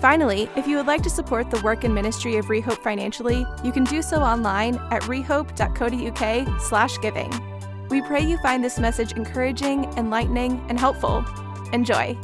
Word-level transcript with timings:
Finally, 0.00 0.48
if 0.54 0.68
you 0.68 0.76
would 0.76 0.86
like 0.86 1.02
to 1.02 1.10
support 1.10 1.50
the 1.50 1.60
work 1.62 1.82
and 1.82 1.92
ministry 1.92 2.36
of 2.36 2.48
Re:Hope 2.48 2.80
financially, 2.84 3.44
you 3.64 3.72
can 3.72 3.82
do 3.82 4.00
so 4.00 4.18
online 4.18 4.76
at 4.92 5.02
rehope.co.uk/giving. 5.02 7.88
We 7.90 8.00
pray 8.02 8.20
you 8.20 8.38
find 8.38 8.62
this 8.62 8.78
message 8.78 9.14
encouraging, 9.14 9.86
enlightening, 9.96 10.64
and 10.68 10.78
helpful. 10.78 11.24
Enjoy. 11.72 12.16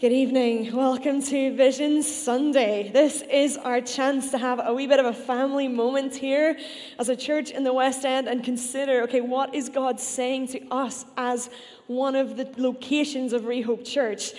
Good 0.00 0.10
evening. 0.10 0.74
Welcome 0.74 1.22
to 1.22 1.54
Vision 1.54 2.02
Sunday. 2.02 2.90
This 2.92 3.22
is 3.30 3.56
our 3.58 3.80
chance 3.80 4.32
to 4.32 4.38
have 4.38 4.60
a 4.64 4.74
wee 4.74 4.88
bit 4.88 4.98
of 4.98 5.06
a 5.06 5.12
family 5.12 5.68
moment 5.68 6.16
here 6.16 6.58
as 6.98 7.10
a 7.10 7.14
church 7.14 7.52
in 7.52 7.62
the 7.62 7.72
West 7.72 8.04
End 8.04 8.26
and 8.26 8.42
consider 8.42 9.02
okay, 9.02 9.20
what 9.20 9.54
is 9.54 9.68
God 9.68 10.00
saying 10.00 10.48
to 10.48 10.60
us 10.72 11.04
as 11.16 11.48
one 11.86 12.16
of 12.16 12.36
the 12.36 12.48
locations 12.56 13.32
of 13.32 13.44
Re:Hope 13.44 13.84
Church? 13.84 14.32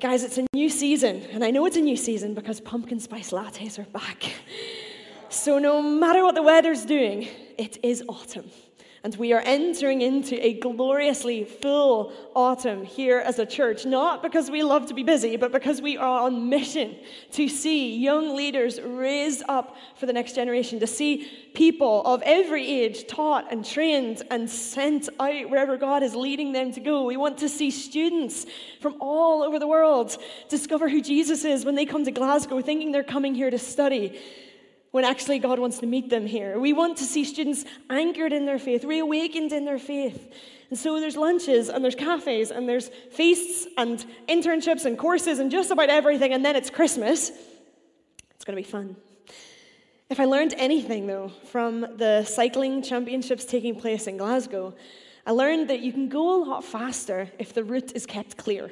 Guys, 0.00 0.22
it's 0.22 0.38
a 0.38 0.46
new 0.52 0.68
season, 0.68 1.22
and 1.32 1.42
I 1.42 1.50
know 1.50 1.66
it's 1.66 1.76
a 1.76 1.80
new 1.80 1.96
season 1.96 2.32
because 2.32 2.60
pumpkin 2.60 3.00
spice 3.00 3.32
lattes 3.32 3.80
are 3.80 3.90
back. 3.90 4.32
So, 5.28 5.58
no 5.58 5.82
matter 5.82 6.22
what 6.22 6.36
the 6.36 6.42
weather's 6.42 6.84
doing, 6.84 7.26
it 7.58 7.78
is 7.82 8.04
autumn. 8.08 8.48
And 9.04 9.14
we 9.16 9.32
are 9.32 9.42
entering 9.44 10.02
into 10.02 10.44
a 10.44 10.54
gloriously 10.54 11.44
full 11.44 12.12
autumn 12.34 12.84
here 12.84 13.20
as 13.20 13.38
a 13.38 13.46
church, 13.46 13.86
not 13.86 14.22
because 14.22 14.50
we 14.50 14.64
love 14.64 14.86
to 14.86 14.94
be 14.94 15.04
busy, 15.04 15.36
but 15.36 15.52
because 15.52 15.80
we 15.80 15.96
are 15.96 16.22
on 16.22 16.48
mission 16.48 16.96
to 17.32 17.48
see 17.48 17.96
young 17.96 18.34
leaders 18.34 18.80
raised 18.80 19.44
up 19.48 19.76
for 19.94 20.06
the 20.06 20.12
next 20.12 20.34
generation, 20.34 20.80
to 20.80 20.86
see 20.86 21.28
people 21.54 22.02
of 22.06 22.22
every 22.22 22.66
age 22.66 23.06
taught 23.06 23.52
and 23.52 23.64
trained 23.64 24.22
and 24.32 24.50
sent 24.50 25.08
out 25.20 25.48
wherever 25.48 25.76
God 25.76 26.02
is 26.02 26.16
leading 26.16 26.50
them 26.50 26.72
to 26.72 26.80
go. 26.80 27.04
We 27.04 27.16
want 27.16 27.38
to 27.38 27.48
see 27.48 27.70
students 27.70 28.46
from 28.80 28.96
all 29.00 29.44
over 29.44 29.60
the 29.60 29.68
world 29.68 30.16
discover 30.48 30.88
who 30.88 31.00
Jesus 31.00 31.44
is 31.44 31.64
when 31.64 31.76
they 31.76 31.86
come 31.86 32.04
to 32.04 32.10
Glasgow, 32.10 32.60
thinking 32.60 32.90
they're 32.90 33.04
coming 33.04 33.34
here 33.34 33.50
to 33.50 33.58
study 33.58 34.18
when 34.90 35.04
actually 35.04 35.38
God 35.38 35.58
wants 35.58 35.78
to 35.80 35.86
meet 35.86 36.08
them 36.08 36.26
here. 36.26 36.58
We 36.58 36.72
want 36.72 36.96
to 36.98 37.04
see 37.04 37.24
students 37.24 37.64
anchored 37.90 38.32
in 38.32 38.46
their 38.46 38.58
faith, 38.58 38.84
reawakened 38.84 39.52
in 39.52 39.64
their 39.64 39.78
faith. 39.78 40.32
And 40.70 40.78
so 40.78 41.00
there's 41.00 41.16
lunches 41.16 41.68
and 41.68 41.84
there's 41.84 41.94
cafes 41.94 42.50
and 42.50 42.68
there's 42.68 42.88
feasts 43.10 43.66
and 43.76 44.04
internships 44.28 44.84
and 44.84 44.98
courses 44.98 45.38
and 45.38 45.50
just 45.50 45.70
about 45.70 45.90
everything, 45.90 46.32
and 46.32 46.44
then 46.44 46.56
it's 46.56 46.70
Christmas. 46.70 47.30
It's 48.30 48.44
going 48.44 48.56
to 48.56 48.62
be 48.62 48.70
fun. 48.70 48.96
If 50.10 50.20
I 50.20 50.24
learned 50.24 50.54
anything, 50.56 51.06
though, 51.06 51.28
from 51.50 51.80
the 51.96 52.24
cycling 52.24 52.82
championships 52.82 53.44
taking 53.44 53.78
place 53.78 54.06
in 54.06 54.16
Glasgow, 54.16 54.74
I 55.26 55.32
learned 55.32 55.68
that 55.68 55.80
you 55.80 55.92
can 55.92 56.08
go 56.08 56.34
a 56.34 56.40
lot 56.42 56.64
faster 56.64 57.28
if 57.38 57.52
the 57.52 57.62
route 57.62 57.92
is 57.94 58.06
kept 58.06 58.38
clear. 58.38 58.70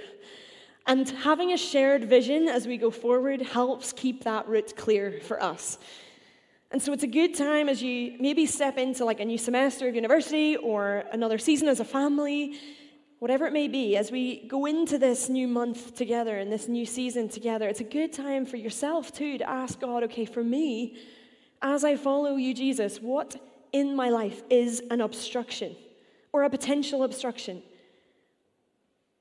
And 0.86 1.06
having 1.10 1.52
a 1.52 1.58
shared 1.58 2.04
vision 2.04 2.48
as 2.48 2.66
we 2.66 2.78
go 2.78 2.90
forward 2.90 3.42
helps 3.42 3.92
keep 3.92 4.24
that 4.24 4.48
route 4.48 4.74
clear 4.76 5.20
for 5.22 5.42
us. 5.42 5.78
And 6.72 6.82
so 6.82 6.92
it's 6.92 7.04
a 7.04 7.08
good 7.08 7.34
time 7.34 7.68
as 7.68 7.80
you 7.80 8.16
maybe 8.18 8.44
step 8.44 8.76
into 8.76 9.04
like 9.04 9.20
a 9.20 9.24
new 9.24 9.38
semester 9.38 9.88
of 9.88 9.94
university 9.94 10.56
or 10.56 11.04
another 11.12 11.38
season 11.38 11.68
as 11.68 11.78
a 11.78 11.84
family, 11.84 12.58
whatever 13.20 13.46
it 13.46 13.52
may 13.52 13.68
be, 13.68 13.96
as 13.96 14.10
we 14.10 14.46
go 14.48 14.66
into 14.66 14.98
this 14.98 15.28
new 15.28 15.46
month 15.46 15.94
together 15.94 16.38
and 16.38 16.52
this 16.52 16.66
new 16.66 16.84
season 16.84 17.28
together, 17.28 17.68
it's 17.68 17.80
a 17.80 17.84
good 17.84 18.12
time 18.12 18.44
for 18.44 18.56
yourself 18.56 19.12
too 19.12 19.38
to 19.38 19.48
ask 19.48 19.80
God, 19.80 20.02
okay, 20.04 20.24
for 20.24 20.42
me, 20.42 20.98
as 21.62 21.84
I 21.84 21.96
follow 21.96 22.36
you, 22.36 22.52
Jesus, 22.52 23.00
what 23.00 23.36
in 23.72 23.94
my 23.94 24.10
life 24.10 24.42
is 24.50 24.82
an 24.90 25.00
obstruction 25.00 25.76
or 26.32 26.42
a 26.42 26.50
potential 26.50 27.04
obstruction? 27.04 27.62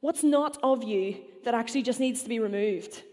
What's 0.01 0.23
not 0.23 0.57
of 0.63 0.83
you 0.83 1.17
that 1.43 1.53
actually 1.53 1.83
just 1.83 1.99
needs 1.99 2.23
to 2.23 2.29
be 2.29 2.39
removed? 2.39 3.03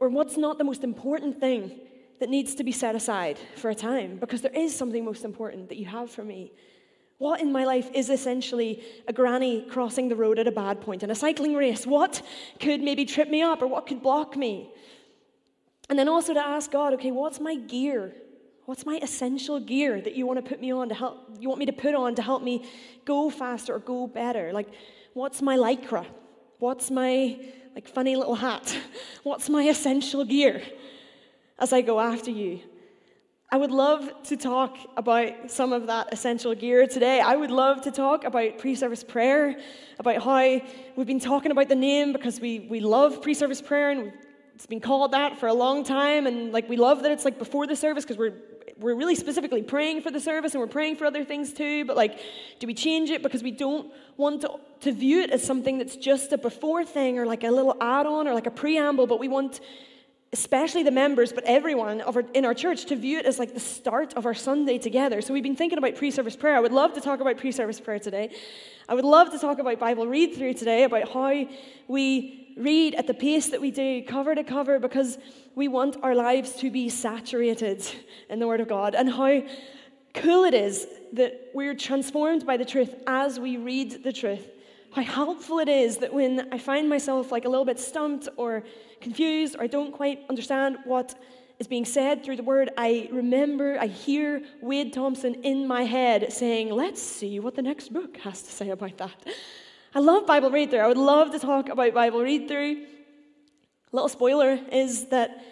Or 0.00 0.08
what's 0.08 0.36
not 0.36 0.58
the 0.58 0.64
most 0.64 0.84
important 0.84 1.40
thing 1.40 1.80
that 2.20 2.28
needs 2.28 2.54
to 2.54 2.64
be 2.64 2.72
set 2.72 2.94
aside 2.94 3.38
for 3.56 3.70
a 3.70 3.74
time 3.74 4.16
because 4.16 4.40
there 4.42 4.54
is 4.54 4.74
something 4.74 5.04
most 5.04 5.24
important 5.24 5.68
that 5.68 5.76
you 5.76 5.86
have 5.86 6.10
for 6.10 6.24
me. 6.24 6.52
What 7.18 7.40
in 7.40 7.50
my 7.50 7.64
life 7.64 7.90
is 7.94 8.10
essentially 8.10 8.82
a 9.08 9.12
granny 9.12 9.62
crossing 9.62 10.08
the 10.08 10.16
road 10.16 10.38
at 10.38 10.46
a 10.46 10.52
bad 10.52 10.80
point 10.80 11.02
in 11.02 11.10
a 11.10 11.14
cycling 11.14 11.54
race? 11.54 11.86
What 11.86 12.22
could 12.60 12.82
maybe 12.82 13.04
trip 13.04 13.30
me 13.30 13.42
up 13.42 13.62
or 13.62 13.66
what 13.66 13.86
could 13.86 14.02
block 14.02 14.36
me? 14.36 14.70
And 15.88 15.98
then 15.98 16.08
also 16.08 16.34
to 16.34 16.40
ask 16.40 16.70
God, 16.70 16.92
okay, 16.94 17.10
what's 17.10 17.40
my 17.40 17.54
gear? 17.54 18.12
What's 18.66 18.84
my 18.84 18.98
essential 19.00 19.60
gear 19.60 20.00
that 20.00 20.14
you 20.14 20.26
want 20.26 20.44
to 20.44 20.48
put 20.48 20.60
me 20.60 20.72
on 20.72 20.88
to 20.88 20.94
help 20.94 21.36
you 21.38 21.48
want 21.48 21.60
me 21.60 21.66
to 21.66 21.72
put 21.72 21.94
on 21.94 22.16
to 22.16 22.22
help 22.22 22.42
me 22.42 22.68
go 23.04 23.30
faster 23.30 23.74
or 23.74 23.78
go 23.78 24.06
better? 24.06 24.52
Like 24.52 24.68
what's 25.14 25.40
my 25.40 25.56
lycra? 25.56 26.04
What's 26.58 26.90
my 26.90 27.38
like 27.74 27.86
funny 27.86 28.16
little 28.16 28.34
hat? 28.34 28.76
What's 29.22 29.50
my 29.50 29.64
essential 29.64 30.24
gear? 30.24 30.62
As 31.58 31.72
I 31.72 31.80
go 31.80 32.00
after 32.00 32.30
you. 32.30 32.60
I 33.48 33.58
would 33.58 33.70
love 33.70 34.10
to 34.24 34.36
talk 34.36 34.76
about 34.96 35.52
some 35.52 35.72
of 35.72 35.86
that 35.86 36.12
essential 36.12 36.52
gear 36.54 36.86
today. 36.88 37.20
I 37.20 37.36
would 37.36 37.52
love 37.52 37.82
to 37.82 37.92
talk 37.92 38.24
about 38.24 38.58
pre 38.58 38.74
service 38.74 39.04
prayer, 39.04 39.56
about 40.00 40.20
how 40.20 40.60
we've 40.96 41.06
been 41.06 41.20
talking 41.20 41.52
about 41.52 41.68
the 41.68 41.76
name 41.76 42.12
because 42.12 42.40
we, 42.40 42.66
we 42.68 42.80
love 42.80 43.22
pre 43.22 43.34
service 43.34 43.62
prayer 43.62 43.90
and 43.92 44.12
it's 44.56 44.66
been 44.66 44.80
called 44.80 45.12
that 45.12 45.38
for 45.38 45.46
a 45.46 45.54
long 45.54 45.84
time. 45.84 46.26
And 46.26 46.52
like 46.52 46.68
we 46.68 46.76
love 46.76 47.02
that 47.04 47.12
it's 47.12 47.24
like 47.24 47.38
before 47.38 47.68
the 47.68 47.76
service 47.76 48.04
because 48.04 48.18
we're, 48.18 48.34
we're 48.78 48.96
really 48.96 49.14
specifically 49.14 49.62
praying 49.62 50.00
for 50.02 50.10
the 50.10 50.18
service 50.18 50.54
and 50.54 50.60
we're 50.60 50.66
praying 50.66 50.96
for 50.96 51.04
other 51.04 51.24
things 51.24 51.52
too. 51.52 51.84
But 51.84 51.96
like, 51.96 52.18
do 52.58 52.66
we 52.66 52.74
change 52.74 53.10
it 53.10 53.22
because 53.22 53.44
we 53.44 53.52
don't 53.52 53.92
want 54.16 54.40
to, 54.40 54.58
to 54.80 54.92
view 54.92 55.20
it 55.20 55.30
as 55.30 55.44
something 55.44 55.78
that's 55.78 55.94
just 55.94 56.32
a 56.32 56.38
before 56.38 56.84
thing 56.84 57.16
or 57.18 57.26
like 57.26 57.44
a 57.44 57.50
little 57.50 57.76
add 57.80 58.06
on 58.06 58.26
or 58.26 58.34
like 58.34 58.46
a 58.46 58.50
preamble, 58.50 59.06
but 59.06 59.20
we 59.20 59.28
want 59.28 59.60
especially 60.32 60.82
the 60.82 60.90
members, 60.90 61.32
but 61.32 61.44
everyone 61.44 62.00
our, 62.00 62.24
in 62.34 62.44
our 62.44 62.54
church, 62.54 62.84
to 62.86 62.96
view 62.96 63.18
it 63.18 63.26
as 63.26 63.38
like 63.38 63.54
the 63.54 63.60
start 63.60 64.14
of 64.14 64.26
our 64.26 64.34
Sunday 64.34 64.78
together. 64.78 65.20
So 65.20 65.32
we've 65.32 65.42
been 65.42 65.56
thinking 65.56 65.78
about 65.78 65.94
pre 65.94 66.10
service 66.10 66.36
prayer. 66.36 66.56
I 66.56 66.60
would 66.60 66.72
love 66.72 66.94
to 66.94 67.00
talk 67.00 67.20
about 67.20 67.38
pre 67.38 67.52
service 67.52 67.80
prayer 67.80 67.98
today. 67.98 68.34
I 68.88 68.94
would 68.94 69.04
love 69.04 69.30
to 69.32 69.38
talk 69.38 69.58
about 69.58 69.78
Bible 69.78 70.06
read 70.06 70.34
through 70.34 70.54
today, 70.54 70.84
about 70.84 71.12
how 71.12 71.46
we 71.88 72.54
read 72.56 72.94
at 72.94 73.06
the 73.06 73.14
pace 73.14 73.48
that 73.50 73.60
we 73.60 73.70
do, 73.70 74.02
cover 74.02 74.34
to 74.34 74.42
cover, 74.42 74.78
because 74.78 75.18
we 75.54 75.68
want 75.68 75.96
our 76.02 76.14
lives 76.14 76.52
to 76.56 76.70
be 76.70 76.88
saturated 76.88 77.86
in 78.28 78.38
the 78.38 78.46
Word 78.46 78.60
of 78.60 78.68
God, 78.68 78.94
and 78.94 79.10
how 79.10 79.42
cool 80.14 80.44
it 80.44 80.54
is 80.54 80.86
that 81.12 81.50
we're 81.54 81.74
transformed 81.74 82.46
by 82.46 82.56
the 82.56 82.64
truth 82.64 82.94
as 83.06 83.38
we 83.38 83.56
read 83.58 84.02
the 84.02 84.12
truth. 84.12 84.48
How 84.92 85.02
helpful 85.02 85.58
it 85.58 85.68
is 85.68 85.98
that 85.98 86.12
when 86.14 86.48
I 86.52 86.58
find 86.58 86.88
myself 86.88 87.30
like 87.30 87.44
a 87.44 87.48
little 87.48 87.66
bit 87.66 87.78
stumped 87.78 88.28
or 88.36 88.64
confused 89.00 89.56
or 89.56 89.62
I 89.62 89.66
don't 89.66 89.92
quite 89.92 90.24
understand 90.28 90.78
what 90.84 91.14
is 91.58 91.66
being 91.66 91.84
said 91.84 92.22
through 92.22 92.36
the 92.36 92.42
word, 92.42 92.70
I 92.76 93.08
remember, 93.10 93.78
I 93.80 93.86
hear 93.86 94.42
Wade 94.60 94.92
Thompson 94.92 95.34
in 95.42 95.66
my 95.66 95.84
head 95.84 96.32
saying, 96.32 96.70
Let's 96.70 97.02
see 97.02 97.40
what 97.40 97.54
the 97.54 97.62
next 97.62 97.92
book 97.92 98.18
has 98.18 98.42
to 98.42 98.50
say 98.52 98.70
about 98.70 98.98
that. 98.98 99.14
I 99.94 100.00
love 100.00 100.26
Bible 100.26 100.50
read 100.50 100.70
through. 100.70 100.80
I 100.80 100.88
would 100.88 100.98
love 100.98 101.30
to 101.32 101.38
talk 101.38 101.68
about 101.70 101.94
Bible 101.94 102.20
read 102.20 102.48
through. 102.48 102.84
Little 103.92 104.10
spoiler 104.10 104.58
is 104.70 105.06
that 105.06 105.42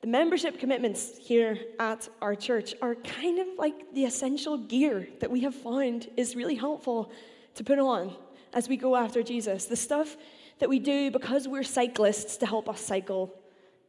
the 0.00 0.06
membership 0.06 0.58
commitments 0.58 1.18
here 1.18 1.58
at 1.78 2.08
our 2.22 2.34
church 2.34 2.74
are 2.80 2.94
kind 2.94 3.38
of 3.38 3.46
like 3.58 3.94
the 3.94 4.04
essential 4.04 4.56
gear 4.56 5.08
that 5.20 5.30
we 5.30 5.40
have 5.40 5.54
found 5.54 6.08
is 6.16 6.36
really 6.36 6.54
helpful 6.54 7.10
to 7.54 7.64
put 7.64 7.78
on 7.78 8.14
as 8.52 8.68
we 8.68 8.76
go 8.76 8.96
after 8.96 9.22
Jesus. 9.22 9.66
The 9.66 9.76
stuff 9.76 10.16
that 10.58 10.68
we 10.68 10.78
do 10.78 11.10
because 11.10 11.48
we're 11.48 11.62
cyclists 11.62 12.36
to 12.38 12.46
help 12.46 12.68
us 12.68 12.80
cycle 12.80 13.34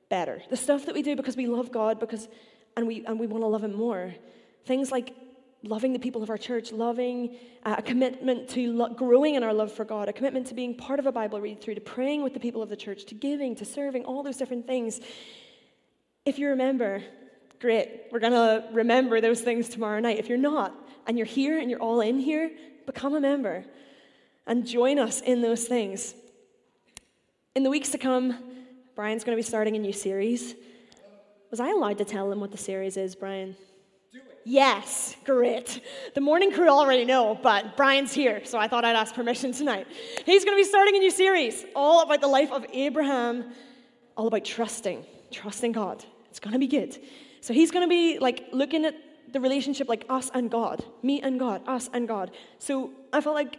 better. 0.09 0.41
The 0.50 0.57
stuff 0.57 0.85
that 0.85 0.95
we 0.95 1.01
do 1.01 1.15
because 1.15 1.35
we 1.35 1.47
love 1.47 1.71
God 1.71 2.00
because 2.00 2.27
and 2.77 2.88
we 2.88 3.06
and 3.06 3.19
we 3.19 3.27
want 3.27 3.44
to 3.44 3.47
love 3.47 3.63
him 3.63 3.73
more. 3.73 4.13
Things 4.65 4.91
like 4.91 5.13
loving 5.63 5.94
the 5.94 6.00
people 6.00 6.21
of 6.21 6.29
our 6.29 6.38
church, 6.38 6.71
loving 6.71 7.35
uh, 7.63 7.75
a 7.77 7.81
commitment 7.81 8.50
to 8.50 8.71
lo- 8.71 8.94
growing 8.94 9.35
in 9.35 9.44
our 9.44 9.53
love 9.53 9.71
for 9.71 9.83
God, 9.83 10.09
a 10.09 10.13
commitment 10.13 10.47
to 10.47 10.53
being 10.53 10.75
part 10.75 11.00
of 11.00 11.06
a 11.06 11.12
Bible 11.12 11.41
read 11.41 11.62
through, 11.62 11.75
to 11.75 11.81
praying 11.81 12.21
with 12.23 12.33
the 12.33 12.39
people 12.39 12.62
of 12.62 12.69
the 12.69 12.75
church, 12.75 13.06
to 13.06 13.15
giving, 13.15 13.56
to 13.56 13.65
serving, 13.65 14.06
all 14.06 14.21
those 14.21 14.38
different 14.38 14.67
things. 14.67 15.00
If 16.25 16.38
you 16.38 16.50
remember, 16.50 17.03
great. 17.59 18.03
We're 18.12 18.19
going 18.19 18.33
to 18.33 18.67
remember 18.73 19.21
those 19.21 19.41
things 19.41 19.69
tomorrow 19.69 20.00
night. 20.00 20.19
If 20.19 20.29
you're 20.29 20.38
not, 20.38 20.73
and 21.07 21.17
you're 21.17 21.27
here 21.27 21.57
and 21.59 21.69
you're 21.69 21.81
all 21.81 22.01
in 22.01 22.19
here, 22.19 22.51
become 22.85 23.15
a 23.15 23.21
member 23.21 23.65
and 24.47 24.65
join 24.65 25.00
us 25.00 25.21
in 25.21 25.41
those 25.41 25.65
things. 25.65 26.13
In 27.56 27.63
the 27.63 27.69
weeks 27.69 27.92
to 27.92 27.98
come, 27.98 28.38
Brian's 28.96 29.24
going 29.24 29.34
to 29.34 29.40
be 29.42 29.48
starting 29.48 29.78
a 29.78 29.80
new 29.80 29.94
series. 29.94 30.56
Was 31.52 31.62
I 31.62 31.69
allowed 31.69 31.98
to 32.00 32.04
tell 32.04 32.30
them 32.30 32.42
what 32.42 32.52
the 32.52 32.57
series 32.57 32.98
is, 32.98 33.16
Brian? 33.16 33.56
Yes, 34.44 35.16
great. 35.24 35.80
The 36.16 36.19
morning 36.19 36.52
crew 36.52 36.68
already 36.68 37.06
know, 37.06 37.40
but 37.42 37.78
Brian's 37.78 38.12
here, 38.12 38.44
so 38.44 38.57
I 38.57 38.68
thought 38.68 38.84
I'd 38.84 38.98
ask 38.98 39.16
permission 39.16 39.54
tonight. 39.54 39.88
He's 40.25 40.44
going 40.44 40.57
to 40.57 40.62
be 40.62 40.68
starting 40.68 40.98
a 40.98 41.00
new 41.00 41.10
series 41.10 41.63
all 41.74 42.04
about 42.04 42.19
the 42.19 42.28
life 42.28 42.52
of 42.52 42.66
Abraham, 42.74 43.46
all 44.18 44.28
about 44.28 44.44
trusting, 44.44 45.06
trusting 45.31 45.72
God. 45.72 46.04
It's 46.30 46.42
going 46.42 46.51
to 46.51 46.60
be 46.60 46.68
good. 46.68 46.98
So 47.40 47.54
he's 47.54 47.72
going 47.72 47.86
to 47.86 47.90
be 47.90 48.19
like 48.19 48.50
looking 48.51 48.84
at 48.84 48.96
the 49.31 49.40
relationship 49.40 49.88
like 49.88 50.04
us 50.10 50.30
and 50.34 50.51
God, 50.51 50.84
me 51.04 51.22
and 51.22 51.40
God, 51.40 51.62
us 51.68 51.90
and 51.94 52.06
God. 52.06 52.31
So 52.60 52.92
I 53.13 53.22
felt 53.22 53.34
like 53.36 53.56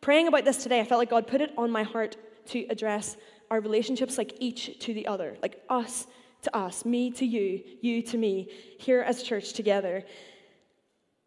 praying 0.00 0.28
about 0.28 0.44
this 0.44 0.62
today, 0.62 0.78
I 0.78 0.84
felt 0.84 1.00
like 1.00 1.10
God 1.10 1.26
put 1.26 1.40
it 1.40 1.52
on 1.58 1.72
my 1.72 1.82
heart 1.82 2.16
to 2.46 2.64
address 2.70 3.16
our 3.50 3.60
relationships 3.60 4.16
like 4.16 4.34
each 4.38 4.78
to 4.80 4.94
the 4.94 5.06
other, 5.06 5.36
like 5.42 5.62
us 5.68 6.06
to 6.42 6.56
us, 6.56 6.84
me 6.84 7.10
to 7.10 7.26
you, 7.26 7.62
you 7.82 8.02
to 8.02 8.16
me, 8.16 8.48
here 8.78 9.00
as 9.00 9.22
church 9.22 9.52
together. 9.52 10.04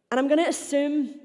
And 0.10 0.20
I'm 0.20 0.28
going 0.28 0.44
to 0.44 0.50
assume 0.50 1.16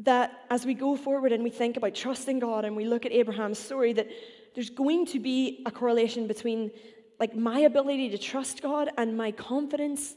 that 0.00 0.44
as 0.50 0.66
we 0.66 0.74
go 0.74 0.96
forward 0.96 1.32
and 1.32 1.42
we 1.42 1.50
think 1.50 1.76
about 1.76 1.94
trusting 1.94 2.38
God 2.38 2.64
and 2.64 2.76
we 2.76 2.84
look 2.84 3.06
at 3.06 3.12
Abraham's 3.12 3.58
story, 3.58 3.92
that 3.94 4.08
there's 4.54 4.70
going 4.70 5.06
to 5.06 5.18
be 5.18 5.62
a 5.66 5.70
correlation 5.70 6.26
between 6.26 6.70
like 7.18 7.34
my 7.34 7.60
ability 7.60 8.10
to 8.10 8.18
trust 8.18 8.62
God 8.62 8.90
and 8.98 9.16
my 9.16 9.30
confidence, 9.32 10.14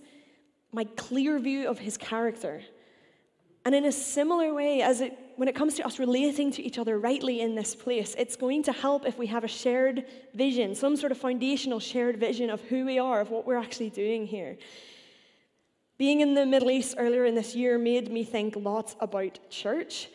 my 0.72 0.84
clear 0.98 1.40
view 1.40 1.68
of 1.68 1.80
his 1.80 1.98
character. 1.98 2.62
And 3.66 3.74
in 3.74 3.86
a 3.86 3.92
similar 3.92 4.54
way, 4.54 4.82
as 4.82 5.02
it 5.02 5.18
when 5.40 5.48
it 5.48 5.56
comes 5.56 5.76
to 5.76 5.86
us 5.86 6.00
relating 6.00 6.52
to 6.52 6.62
each 6.62 6.78
other 6.78 7.00
rightly 7.00 7.40
in 7.40 7.56
this 7.56 7.74
place, 7.74 8.14
it's 8.18 8.36
going 8.36 8.62
to 8.62 8.74
help 8.74 9.06
if 9.06 9.18
we 9.18 9.28
have 9.28 9.46
a 9.46 9.48
shared 9.48 10.06
vision, 10.34 10.76
some 10.76 10.98
sort 10.98 11.14
of 11.14 11.18
foundational 11.18 11.80
shared 11.80 12.18
vision 12.18 12.50
of 12.50 12.60
who 12.64 12.86
we 12.86 13.00
are, 13.00 13.22
of 13.22 13.30
what 13.30 13.48
we're 13.48 13.56
actually 13.56 13.90
doing 13.90 14.28
here. 14.28 14.58
Being 15.98 16.20
in 16.20 16.34
the 16.34 16.46
Middle 16.46 16.70
East 16.70 16.96
earlier 16.98 17.24
in 17.24 17.36
this 17.36 17.56
year 17.56 17.78
made 17.78 18.12
me 18.12 18.26
think 18.26 18.58
lots 18.58 18.98
about 19.00 19.40
church. 19.50 20.10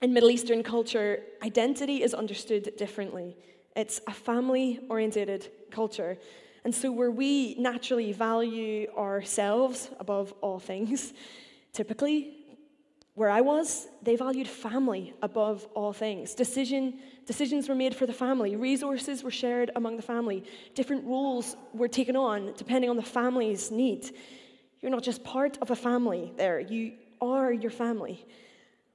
In 0.00 0.14
Middle 0.14 0.30
Eastern 0.30 0.62
culture, 0.62 1.20
identity 1.42 2.02
is 2.02 2.14
understood 2.14 2.72
differently. 2.78 3.36
It's 3.76 4.00
a 4.06 4.12
family 4.12 4.80
oriented 4.88 5.50
culture. 5.70 6.16
And 6.64 6.74
so, 6.74 6.90
where 6.90 7.10
we 7.10 7.56
naturally 7.56 8.12
value 8.12 8.90
ourselves 8.96 9.90
above 10.00 10.32
all 10.40 10.58
things, 10.58 11.12
typically, 11.74 12.43
where 13.14 13.30
I 13.30 13.40
was, 13.40 13.86
they 14.02 14.16
valued 14.16 14.48
family 14.48 15.14
above 15.22 15.66
all 15.74 15.92
things. 15.92 16.34
Decision, 16.34 16.98
decisions 17.26 17.68
were 17.68 17.74
made 17.74 17.94
for 17.94 18.06
the 18.06 18.12
family, 18.12 18.56
resources 18.56 19.22
were 19.22 19.30
shared 19.30 19.70
among 19.76 19.96
the 19.96 20.02
family, 20.02 20.44
different 20.74 21.04
roles 21.04 21.56
were 21.72 21.88
taken 21.88 22.16
on 22.16 22.52
depending 22.56 22.90
on 22.90 22.96
the 22.96 23.02
family's 23.02 23.70
need. 23.70 24.10
You're 24.80 24.90
not 24.90 25.04
just 25.04 25.22
part 25.22 25.58
of 25.62 25.70
a 25.70 25.76
family 25.76 26.32
there, 26.36 26.58
you 26.58 26.94
are 27.20 27.52
your 27.52 27.70
family. 27.70 28.26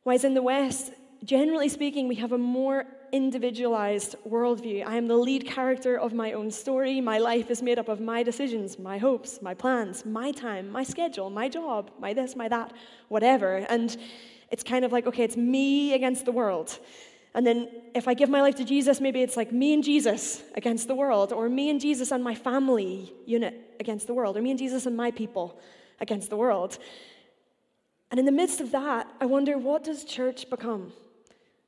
Whereas 0.03 0.23
in 0.23 0.33
the 0.33 0.43
West, 0.43 0.91
generally 1.23 1.69
speaking, 1.69 2.07
we 2.07 2.15
have 2.15 2.33
a 2.33 2.37
more 2.37 2.85
individualized 3.11 4.15
worldview. 4.27 4.85
I 4.85 4.95
am 4.95 5.07
the 5.07 5.17
lead 5.17 5.45
character 5.45 5.97
of 5.97 6.13
my 6.13 6.33
own 6.33 6.51
story. 6.51 7.01
My 7.01 7.17
life 7.17 7.49
is 7.51 7.61
made 7.61 7.79
up 7.79 7.87
of 7.87 7.99
my 7.99 8.23
decisions, 8.23 8.79
my 8.79 8.97
hopes, 8.97 9.41
my 9.41 9.53
plans, 9.53 10.05
my 10.05 10.31
time, 10.31 10.69
my 10.69 10.83
schedule, 10.83 11.29
my 11.29 11.49
job, 11.49 11.91
my 11.99 12.13
this, 12.13 12.35
my 12.35 12.47
that, 12.47 12.73
whatever. 13.07 13.65
And 13.69 13.95
it's 14.51 14.63
kind 14.63 14.85
of 14.85 14.91
like, 14.91 15.07
okay, 15.07 15.23
it's 15.23 15.37
me 15.37 15.93
against 15.93 16.25
the 16.25 16.31
world. 16.31 16.79
And 17.35 17.45
then 17.45 17.69
if 17.93 18.07
I 18.07 18.13
give 18.13 18.29
my 18.29 18.41
life 18.41 18.55
to 18.55 18.65
Jesus, 18.65 18.99
maybe 18.99 19.21
it's 19.21 19.37
like 19.37 19.51
me 19.51 19.73
and 19.73 19.83
Jesus 19.83 20.43
against 20.55 20.87
the 20.87 20.95
world, 20.95 21.31
or 21.31 21.47
me 21.47 21.69
and 21.69 21.79
Jesus 21.79 22.11
and 22.11 22.23
my 22.23 22.35
family 22.35 23.13
unit 23.25 23.75
against 23.79 24.07
the 24.07 24.13
world, 24.13 24.35
or 24.35 24.41
me 24.41 24.49
and 24.49 24.59
Jesus 24.59 24.85
and 24.85 24.97
my 24.97 25.11
people 25.11 25.59
against 25.99 26.29
the 26.29 26.37
world. 26.37 26.79
And 28.09 28.19
in 28.19 28.25
the 28.25 28.31
midst 28.31 28.61
of 28.61 28.71
that, 28.71 29.07
I 29.21 29.25
wonder 29.27 29.57
what 29.57 29.83
does 29.83 30.03
church 30.03 30.49
become? 30.49 30.91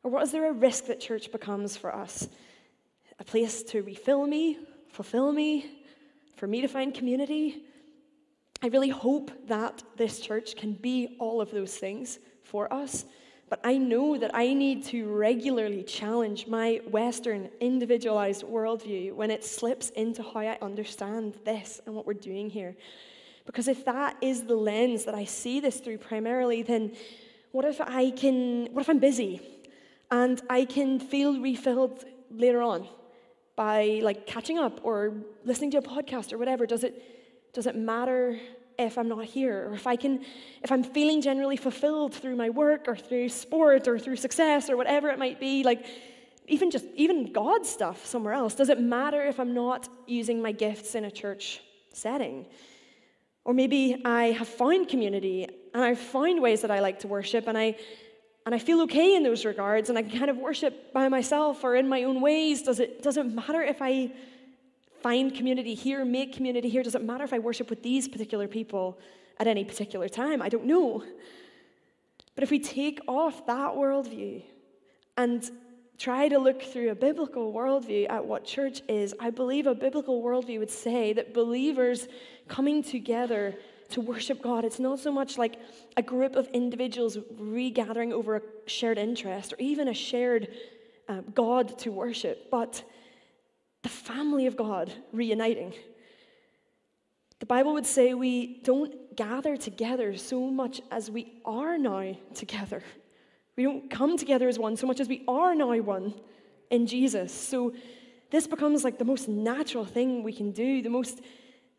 Or 0.03 0.11
what 0.11 0.23
is 0.23 0.31
there 0.31 0.49
a 0.49 0.53
risk 0.53 0.85
that 0.85 0.99
church 0.99 1.31
becomes 1.31 1.77
for 1.77 1.93
us? 1.93 2.27
A 3.19 3.23
place 3.23 3.61
to 3.63 3.83
refill 3.83 4.25
me, 4.25 4.57
fulfill 4.89 5.31
me, 5.31 5.65
for 6.37 6.47
me 6.47 6.61
to 6.61 6.67
find 6.67 6.93
community? 6.93 7.63
I 8.63 8.67
really 8.67 8.89
hope 8.89 9.31
that 9.47 9.83
this 9.97 10.19
church 10.19 10.55
can 10.55 10.73
be 10.73 11.15
all 11.19 11.39
of 11.39 11.51
those 11.51 11.75
things 11.75 12.19
for 12.43 12.71
us. 12.73 13.05
But 13.49 13.59
I 13.63 13.77
know 13.77 14.17
that 14.17 14.31
I 14.33 14.53
need 14.53 14.85
to 14.85 15.07
regularly 15.07 15.83
challenge 15.83 16.47
my 16.47 16.79
Western 16.89 17.49
individualized 17.59 18.43
worldview 18.43 19.13
when 19.13 19.29
it 19.29 19.43
slips 19.43 19.89
into 19.91 20.23
how 20.23 20.39
I 20.39 20.57
understand 20.61 21.37
this 21.43 21.81
and 21.85 21.93
what 21.93 22.07
we're 22.07 22.13
doing 22.13 22.49
here. 22.49 22.75
Because 23.45 23.67
if 23.67 23.83
that 23.85 24.15
is 24.21 24.45
the 24.45 24.55
lens 24.55 25.05
that 25.05 25.15
I 25.15 25.25
see 25.25 25.59
this 25.59 25.79
through 25.79 25.97
primarily, 25.97 26.63
then 26.63 26.93
what 27.51 27.65
if 27.65 27.81
I 27.81 28.11
can, 28.11 28.67
what 28.73 28.81
if 28.81 28.89
I'm 28.89 28.99
busy 28.99 29.41
and 30.11 30.41
I 30.49 30.65
can 30.65 30.99
feel 30.99 31.39
refilled 31.39 32.03
later 32.29 32.61
on 32.61 32.87
by 33.55 34.01
like 34.03 34.27
catching 34.27 34.59
up 34.59 34.81
or 34.83 35.13
listening 35.45 35.71
to 35.71 35.77
a 35.77 35.81
podcast 35.81 36.33
or 36.33 36.37
whatever? 36.37 36.65
Does 36.65 36.83
it, 36.83 37.53
does 37.53 37.65
it 37.65 37.75
matter 37.75 38.37
if 38.77 38.97
I'm 38.97 39.07
not 39.07 39.25
here? 39.25 39.69
Or 39.69 39.73
if 39.73 39.87
I 39.87 39.95
can, 39.95 40.23
if 40.63 40.71
I'm 40.71 40.83
feeling 40.83 41.21
generally 41.21 41.57
fulfilled 41.57 42.13
through 42.13 42.35
my 42.35 42.49
work 42.49 42.87
or 42.87 42.95
through 42.95 43.29
sport 43.29 43.87
or 43.87 43.97
through 43.97 44.17
success 44.17 44.69
or 44.69 44.75
whatever 44.75 45.09
it 45.09 45.17
might 45.17 45.39
be, 45.39 45.63
like 45.63 45.85
even 46.47 46.71
just 46.71 46.85
even 46.95 47.31
God 47.31 47.65
stuff 47.65 48.05
somewhere 48.05 48.33
else, 48.33 48.55
does 48.55 48.69
it 48.69 48.79
matter 48.79 49.23
if 49.23 49.39
I'm 49.39 49.53
not 49.53 49.87
using 50.07 50.41
my 50.41 50.51
gifts 50.51 50.95
in 50.95 51.05
a 51.05 51.11
church 51.11 51.61
setting? 51.93 52.47
Or 53.45 53.53
maybe 53.53 54.01
I 54.05 54.25
have 54.31 54.47
found 54.47 54.87
community 54.87 55.47
and 55.73 55.83
I've 55.83 55.99
found 55.99 56.41
ways 56.41 56.61
that 56.61 56.71
I 56.71 56.79
like 56.79 56.99
to 56.99 57.07
worship 57.07 57.47
and 57.47 57.57
I 57.57 57.75
and 58.45 58.55
I 58.55 58.59
feel 58.59 58.81
okay 58.81 59.15
in 59.15 59.23
those 59.23 59.45
regards 59.45 59.89
and 59.89 59.97
I 59.97 60.01
can 60.01 60.17
kind 60.17 60.31
of 60.31 60.37
worship 60.37 60.93
by 60.93 61.07
myself 61.09 61.63
or 61.63 61.75
in 61.75 61.87
my 61.87 62.03
own 62.03 62.21
ways. 62.21 62.63
Does 62.63 62.79
it 62.79 63.03
doesn't 63.03 63.35
matter 63.35 63.61
if 63.61 63.81
I 63.81 64.11
find 65.01 65.33
community 65.33 65.73
here, 65.73 66.03
make 66.05 66.33
community 66.33 66.69
here? 66.69 66.83
Does 66.83 66.95
it 66.95 67.03
matter 67.03 67.23
if 67.23 67.33
I 67.33 67.39
worship 67.39 67.69
with 67.69 67.83
these 67.83 68.07
particular 68.07 68.47
people 68.47 68.99
at 69.39 69.47
any 69.47 69.63
particular 69.63 70.09
time? 70.09 70.41
I 70.41 70.49
don't 70.49 70.65
know. 70.65 71.03
But 72.33 72.43
if 72.43 72.51
we 72.51 72.59
take 72.59 72.99
off 73.07 73.45
that 73.45 73.73
worldview 73.73 74.43
and 75.17 75.49
try 75.99 76.27
to 76.27 76.39
look 76.39 76.63
through 76.63 76.89
a 76.89 76.95
biblical 76.95 77.53
worldview 77.53 78.09
at 78.09 78.25
what 78.25 78.43
church 78.43 78.81
is, 78.89 79.13
I 79.19 79.29
believe 79.29 79.67
a 79.67 79.75
biblical 79.75 80.23
worldview 80.23 80.57
would 80.59 80.71
say 80.71 81.13
that 81.13 81.33
believers 81.33 82.07
coming 82.47 82.81
together 82.81 83.55
to 83.91 84.01
worship 84.01 84.41
God, 84.41 84.65
it's 84.65 84.79
not 84.79 84.99
so 84.99 85.11
much 85.11 85.37
like 85.37 85.55
a 85.97 86.01
group 86.01 86.35
of 86.35 86.47
individuals 86.47 87.17
regathering 87.37 88.13
over 88.13 88.37
a 88.37 88.41
shared 88.65 88.97
interest 88.97 89.53
or 89.53 89.57
even 89.59 89.87
a 89.87 89.93
shared 89.93 90.47
uh, 91.07 91.21
God 91.33 91.77
to 91.79 91.91
worship, 91.91 92.49
but 92.49 92.83
the 93.83 93.89
family 93.89 94.47
of 94.47 94.55
God 94.55 94.93
reuniting. 95.11 95.73
The 97.39 97.45
Bible 97.45 97.73
would 97.73 97.87
say 97.87 98.13
we 98.13 98.61
don't 98.63 99.15
gather 99.15 99.57
together 99.57 100.15
so 100.15 100.49
much 100.49 100.79
as 100.91 101.09
we 101.09 101.33
are 101.43 101.77
now 101.77 102.15
together. 102.35 102.83
We 103.57 103.63
don't 103.63 103.89
come 103.89 104.17
together 104.17 104.47
as 104.47 104.59
one 104.59 104.77
so 104.77 104.87
much 104.87 104.99
as 104.99 105.09
we 105.09 105.23
are 105.27 105.55
now 105.55 105.75
one 105.79 106.13
in 106.69 106.85
Jesus. 106.87 107.33
So 107.33 107.73
this 108.29 108.47
becomes 108.47 108.83
like 108.83 108.97
the 108.97 109.05
most 109.05 109.27
natural 109.27 109.85
thing 109.85 110.23
we 110.23 110.33
can 110.33 110.51
do, 110.51 110.81
the 110.81 110.89
most 110.89 111.21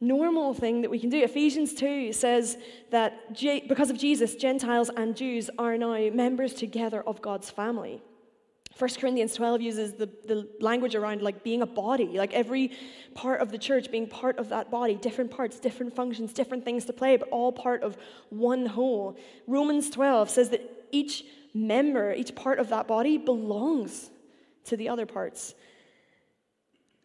normal 0.02 0.52
thing 0.52 0.82
that 0.82 0.90
we 0.90 0.98
can 0.98 1.08
do. 1.08 1.22
Ephesians 1.22 1.72
2 1.74 2.12
says 2.12 2.58
that 2.90 3.38
because 3.68 3.88
of 3.88 3.96
Jesus, 3.96 4.34
Gentiles 4.34 4.90
and 4.96 5.16
Jews 5.16 5.48
are 5.58 5.78
now 5.78 5.96
members 6.10 6.52
together 6.52 7.02
of 7.06 7.22
God's 7.22 7.48
family. 7.48 8.02
1 8.78 8.90
Corinthians 8.98 9.34
12 9.34 9.60
uses 9.60 9.92
the, 9.92 10.06
the 10.26 10.48
language 10.60 10.94
around 10.94 11.22
like 11.22 11.44
being 11.44 11.62
a 11.62 11.66
body, 11.66 12.18
like 12.18 12.32
every 12.32 12.72
part 13.14 13.40
of 13.40 13.52
the 13.52 13.58
church 13.58 13.90
being 13.90 14.08
part 14.08 14.38
of 14.38 14.48
that 14.48 14.70
body, 14.70 14.96
different 14.96 15.30
parts, 15.30 15.60
different 15.60 15.94
functions, 15.94 16.32
different 16.32 16.64
things 16.64 16.84
to 16.86 16.92
play, 16.92 17.16
but 17.16 17.28
all 17.28 17.52
part 17.52 17.82
of 17.82 17.96
one 18.30 18.66
whole. 18.66 19.16
Romans 19.46 19.90
12 19.90 20.30
says 20.30 20.48
that 20.50 20.86
each 20.90 21.24
member, 21.54 22.12
each 22.12 22.34
part 22.34 22.58
of 22.58 22.70
that 22.70 22.88
body 22.88 23.18
belongs 23.18 24.10
to 24.64 24.76
the 24.76 24.88
other 24.88 25.06
parts. 25.06 25.54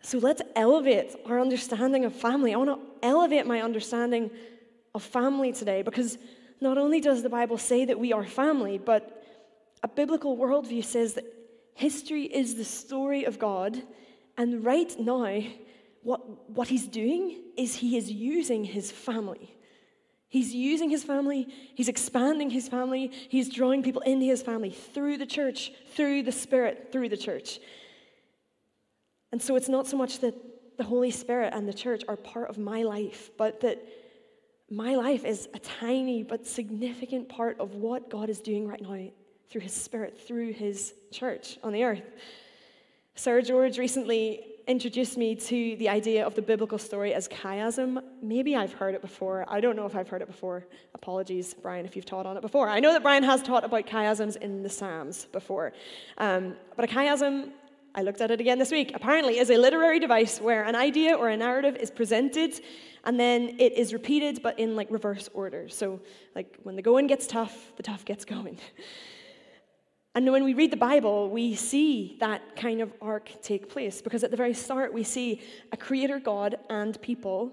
So 0.01 0.18
let's 0.20 0.42
elevate 0.56 1.16
our 1.25 1.39
understanding 1.39 2.06
of 2.06 2.16
family. 2.16 2.54
I 2.54 2.58
want 2.58 2.70
to 2.70 3.08
elevate 3.08 3.46
my 3.46 3.62
understanding 3.62 4.32
of 4.96 5.04
family 5.04 5.51
today 5.51 5.82
because 5.82 6.18
not 6.62 6.77
only 6.77 7.01
does 7.01 7.24
the 7.24 7.30
Bible 7.30 7.58
say 7.58 7.86
that 7.86 8.00
we 8.00 8.13
are 8.13 8.24
family, 8.24 8.77
but 8.77 9.24
a 9.84 9.88
biblical 9.88 10.38
worldview 10.38 10.84
says 10.84 11.13
that 11.13 11.25
history 11.75 12.24
is 12.24 12.56
the 12.56 12.66
story 12.66 13.25
of 13.25 13.38
God, 13.38 13.82
and 14.38 14.66
right 14.66 14.94
now, 15.00 15.44
what, 16.04 16.50
what 16.50 16.68
he's 16.68 16.88
doing 16.88 17.42
is 17.58 17.75
he 17.75 17.98
is 17.98 18.12
using 18.12 18.63
his 18.63 18.92
family. 18.92 19.56
He's 20.30 20.54
using 20.54 20.89
his 20.89 21.04
family, 21.04 21.48
he's 21.75 21.88
expanding 21.88 22.50
his 22.50 22.68
family, 22.68 23.12
he's 23.30 23.50
drawing 23.50 23.82
people 23.82 24.01
into 24.01 24.25
his 24.25 24.42
family 24.42 24.72
through 24.72 25.18
the 25.18 25.25
church, 25.25 25.72
through 25.94 26.24
the 26.24 26.32
Spirit, 26.32 26.89
through 26.92 27.10
the 27.10 27.18
church. 27.18 27.60
And 29.31 29.41
so 29.41 29.55
it's 29.55 29.69
not 29.69 29.88
so 29.88 29.98
much 29.98 30.19
that 30.19 30.36
the 30.77 30.84
Holy 30.84 31.12
Spirit 31.12 31.53
and 31.53 31.67
the 31.67 31.74
church 31.74 32.03
are 32.07 32.15
part 32.15 32.50
of 32.50 32.57
my 32.57 32.84
life, 32.84 33.31
but 33.38 33.62
that 33.62 33.84
my 34.69 34.96
life 34.96 35.25
is 35.25 35.48
a 35.53 35.60
tiny 35.60 36.24
but 36.24 36.46
significant 36.46 37.29
part 37.29 37.60
of 37.60 37.75
what 37.75 38.10
God 38.10 38.29
is 38.29 38.39
doing 38.39 38.67
right 38.67 38.81
now 38.81 39.10
through 39.50 39.62
His 39.62 39.74
Spirit, 39.74 40.19
through 40.19 40.53
His 40.53 40.93
church 41.12 41.57
on 41.63 41.74
the 41.74 41.84
earth. 41.84 42.03
Sir 43.15 43.41
George 43.41 43.79
recently 43.79 44.43
introduced 44.67 45.17
me 45.17 45.34
to 45.34 45.77
the 45.77 45.88
idea 45.88 46.25
of 46.25 46.36
the 46.36 46.41
biblical 46.41 46.77
story 46.77 47.13
as 47.13 47.27
chiasm. 47.29 48.03
Maybe 48.22 48.55
I've 48.55 48.74
heard 48.74 48.93
it 48.93 49.01
before. 49.01 49.46
I 49.48 49.62
don't 49.62 49.77
know 49.77 49.86
if 49.86 49.96
I've 49.96 50.10
heard 50.10 50.22
it 50.22 50.27
before. 50.27 50.67
Apologies, 50.93 51.53
Brian, 51.53 51.86
if 51.86 51.96
you've 51.96 52.05
taught 52.05 52.25
on 52.25 52.36
it 52.36 52.41
before. 52.41 52.67
I 52.67 52.81
know 52.81 52.91
that 52.91 53.01
Brian 53.01 53.24
has 53.24 53.41
taught 53.41 53.63
about 53.63 53.88
chiasms 53.88 54.36
in 54.36 54.63
the 54.63 54.69
Psalms 54.69 55.25
before. 55.31 55.72
Um, 56.17 56.55
but 56.75 56.84
a 56.84 56.93
chiasm, 56.93 57.51
I 57.96 58.01
looked 58.03 58.22
at 58.22 58.32
it 58.32 58.39
again 58.39 58.60
this 58.60 58.72
week, 58.72 58.91
apparently 58.94 59.39
is 59.39 59.50
a 59.50 59.58
literary 59.58 60.00
device 60.00 60.39
where 60.39 60.63
an 60.63 60.75
idea 60.75 61.15
or 61.15 61.29
a 61.29 61.38
narrative 61.38 61.75
is 61.77 61.89
presented 61.89 62.60
and 63.03 63.20
then 63.20 63.56
it 63.58 63.74
is 63.74 63.94
repeated 63.94 64.41
but 64.44 64.60
in 64.60 64.75
like 64.75 64.91
reverse 64.91 65.29
order. 65.34 65.67
So, 65.70 66.01
like 66.36 66.58
when 66.63 66.75
the 66.75 66.82
going 66.82 67.08
gets 67.08 67.25
tough, 67.25 67.74
the 67.77 67.84
tough 67.84 68.06
gets 68.06 68.25
going. 68.25 68.60
And 70.17 70.32
when 70.32 70.44
we 70.44 70.56
read 70.56 70.72
the 70.72 70.77
Bible, 70.77 71.29
we 71.29 71.53
see 71.53 72.17
that 72.22 72.56
kind 72.56 72.82
of 72.82 72.91
arc 73.03 73.29
take 73.44 73.70
place 73.70 74.01
because 74.01 74.24
at 74.24 74.32
the 74.32 74.38
very 74.38 74.56
start, 74.56 74.91
we 74.91 75.03
see 75.03 75.41
a 75.72 75.77
creator 75.77 76.20
God 76.20 76.56
and 76.72 77.00
people. 77.03 77.51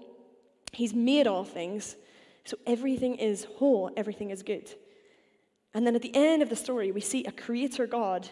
He's 0.73 0.91
made 0.91 1.27
all 1.27 1.43
things, 1.43 1.95
so 2.43 2.57
everything 2.65 3.15
is 3.15 3.45
whole, 3.57 3.91
everything 3.95 4.31
is 4.31 4.41
good. 4.41 4.73
And 5.75 5.85
then 5.85 5.95
at 5.95 6.01
the 6.01 6.15
end 6.15 6.41
of 6.41 6.49
the 6.49 6.55
story, 6.55 6.91
we 6.91 7.01
see 7.01 7.23
a 7.25 7.31
creator 7.31 7.85
God 7.85 8.29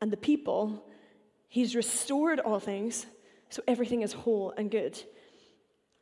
and 0.00 0.10
the 0.10 0.16
people. 0.16 0.84
He's 1.48 1.74
restored 1.74 2.40
all 2.40 2.60
things, 2.60 3.06
so 3.48 3.62
everything 3.66 4.02
is 4.02 4.12
whole 4.12 4.52
and 4.56 4.70
good. 4.70 5.02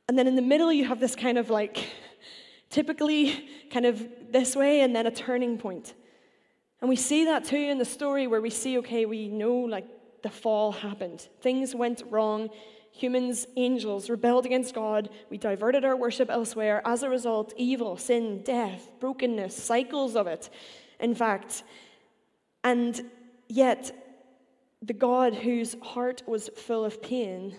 And 0.09 0.19
then 0.19 0.27
in 0.27 0.37
the 0.37 0.43
middle, 0.43 0.73
you 0.73 0.85
have 0.85 1.01
this 1.01 1.17
kind 1.17 1.39
of 1.39 1.51
like, 1.51 1.89
typically 2.71 3.49
kind 3.71 3.87
of 3.87 4.07
this 4.31 4.55
way, 4.57 4.81
and 4.81 4.95
then 4.95 5.07
a 5.07 5.11
turning 5.11 5.57
point. 5.59 5.95
And 6.81 6.89
we 6.89 6.97
see 6.97 7.25
that 7.25 7.45
too 7.45 7.57
in 7.57 7.79
the 7.79 7.85
story 7.85 8.27
where 8.27 8.41
we 8.41 8.51
see, 8.51 8.79
okay, 8.79 9.07
we 9.07 9.29
know 9.29 9.55
like 9.55 9.87
the 10.23 10.31
fall 10.31 10.73
happened. 10.73 11.29
Things 11.41 11.75
went 11.75 12.03
wrong. 12.11 12.51
Humans, 12.93 13.47
angels 13.57 14.09
rebelled 14.09 14.47
against 14.47 14.75
God. 14.75 15.11
We 15.31 15.39
diverted 15.39 15.85
our 15.85 15.97
worship 15.97 16.31
elsewhere. 16.31 16.83
As 16.85 17.03
a 17.03 17.11
result, 17.11 17.53
evil, 17.57 17.97
sin, 17.97 18.43
death, 18.43 18.89
brokenness, 19.01 19.55
cycles 19.55 20.17
of 20.17 20.27
it, 20.27 20.51
in 20.99 21.15
fact. 21.15 21.63
And 22.65 23.11
yet, 23.49 24.06
the 24.83 24.93
God 24.93 25.35
whose 25.35 25.77
heart 25.83 26.23
was 26.27 26.49
full 26.57 26.85
of 26.85 27.03
pain 27.03 27.57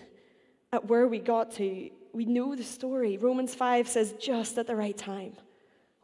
at 0.72 0.86
where 0.86 1.08
we 1.08 1.18
got 1.18 1.52
to, 1.52 1.90
we 2.12 2.24
know 2.24 2.54
the 2.54 2.62
story. 2.62 3.16
Romans 3.16 3.54
5 3.54 3.88
says, 3.88 4.14
just 4.20 4.58
at 4.58 4.66
the 4.66 4.76
right 4.76 4.96
time. 4.96 5.32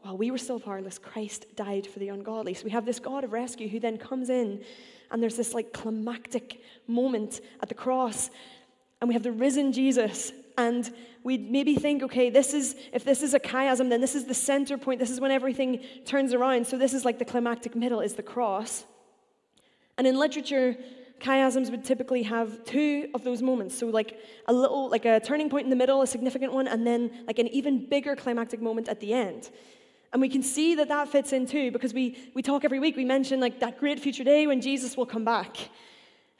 While 0.02 0.18
we 0.18 0.30
were 0.30 0.38
still 0.38 0.60
powerless, 0.60 0.98
Christ 0.98 1.46
died 1.56 1.86
for 1.86 1.98
the 1.98 2.10
ungodly. 2.10 2.52
So 2.54 2.64
we 2.64 2.70
have 2.70 2.84
this 2.84 2.98
God 2.98 3.24
of 3.24 3.32
rescue 3.32 3.68
who 3.68 3.80
then 3.80 3.96
comes 3.96 4.28
in, 4.28 4.62
and 5.10 5.22
there's 5.22 5.36
this 5.36 5.54
like 5.54 5.72
climactic 5.72 6.60
moment 6.86 7.40
at 7.62 7.68
the 7.68 7.74
cross, 7.74 8.28
and 9.00 9.08
we 9.08 9.14
have 9.14 9.22
the 9.22 9.32
risen 9.32 9.72
Jesus. 9.72 10.32
And 10.56 10.92
we 11.24 11.38
maybe 11.38 11.74
think, 11.74 12.02
okay, 12.02 12.30
this 12.30 12.54
is, 12.54 12.76
if 12.92 13.04
this 13.04 13.22
is 13.22 13.34
a 13.34 13.40
chiasm, 13.40 13.88
then 13.88 14.00
this 14.00 14.14
is 14.14 14.26
the 14.26 14.34
center 14.34 14.78
point. 14.78 15.00
This 15.00 15.10
is 15.10 15.20
when 15.20 15.30
everything 15.30 15.82
turns 16.04 16.32
around. 16.32 16.66
So 16.66 16.78
this 16.78 16.94
is 16.94 17.04
like 17.04 17.18
the 17.18 17.24
climactic 17.24 17.74
middle, 17.74 18.00
is 18.00 18.14
the 18.14 18.22
cross. 18.22 18.84
And 19.98 20.06
in 20.06 20.18
literature, 20.18 20.76
chiasms 21.20 21.70
would 21.70 21.84
typically 21.84 22.22
have 22.24 22.64
two 22.64 23.08
of 23.14 23.24
those 23.24 23.42
moments. 23.42 23.78
So, 23.78 23.86
like 23.86 24.18
a 24.46 24.52
little, 24.52 24.88
like 24.88 25.04
a 25.04 25.20
turning 25.20 25.48
point 25.48 25.64
in 25.64 25.70
the 25.70 25.76
middle, 25.76 26.02
a 26.02 26.06
significant 26.06 26.52
one, 26.52 26.68
and 26.68 26.86
then 26.86 27.10
like 27.26 27.38
an 27.38 27.48
even 27.48 27.86
bigger 27.86 28.16
climactic 28.16 28.60
moment 28.60 28.88
at 28.88 29.00
the 29.00 29.12
end. 29.12 29.50
And 30.14 30.20
we 30.20 30.28
can 30.28 30.44
see 30.44 30.76
that 30.76 30.86
that 30.88 31.08
fits 31.08 31.32
in 31.32 31.44
too 31.44 31.72
because 31.72 31.92
we, 31.92 32.16
we 32.34 32.40
talk 32.40 32.64
every 32.64 32.78
week, 32.78 32.96
we 32.96 33.04
mention 33.04 33.40
like 33.40 33.58
that 33.58 33.80
great 33.80 33.98
future 33.98 34.22
day 34.22 34.46
when 34.46 34.60
Jesus 34.60 34.96
will 34.96 35.06
come 35.06 35.24
back. 35.24 35.56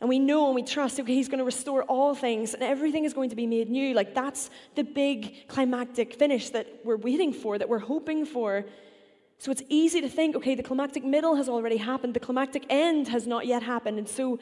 And 0.01 0.09
we 0.09 0.21
know 0.21 0.47
and 0.47 0.55
we 0.55 0.63
trust, 0.63 1.01
okay, 1.01 1.15
he's 1.15 1.29
going 1.29 1.41
to 1.41 1.45
restore 1.45 1.83
all 1.85 2.15
things 2.15 2.55
and 2.55 2.63
everything 2.63 3.05
is 3.05 3.13
going 3.13 3.31
to 3.31 3.37
be 3.37 3.49
made 3.49 3.69
new. 3.69 3.93
Like 3.93 4.15
that's 4.15 4.49
the 4.77 4.85
big 4.85 5.49
climactic 5.49 6.15
finish 6.15 6.51
that 6.51 6.69
we're 6.85 6.97
waiting 6.97 7.33
for, 7.33 7.59
that 7.59 7.69
we're 7.69 7.81
hoping 7.81 8.27
for. 8.27 8.65
So 9.39 9.51
it's 9.51 9.63
easy 9.69 10.01
to 10.01 10.09
think, 10.09 10.37
okay, 10.37 10.55
the 10.55 10.63
climactic 10.63 11.05
middle 11.05 11.35
has 11.35 11.49
already 11.49 11.77
happened, 11.77 12.15
the 12.15 12.21
climactic 12.21 12.65
end 12.71 13.09
has 13.09 13.27
not 13.27 13.47
yet 13.47 13.63
happened. 13.63 13.99
And 13.99 14.09
so 14.09 14.39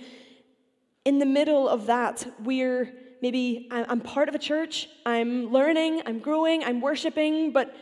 in 1.05 1.19
the 1.19 1.27
middle 1.27 1.69
of 1.69 1.87
that, 1.87 2.27
we're 2.45 2.93
maybe, 3.21 3.69
I'm 3.71 4.01
part 4.01 4.29
of 4.29 4.35
a 4.35 4.39
church, 4.39 4.89
I'm 5.07 5.51
learning, 5.51 6.03
I'm 6.07 6.19
growing, 6.19 6.63
I'm 6.65 6.81
worshiping, 6.81 7.53
but 7.53 7.75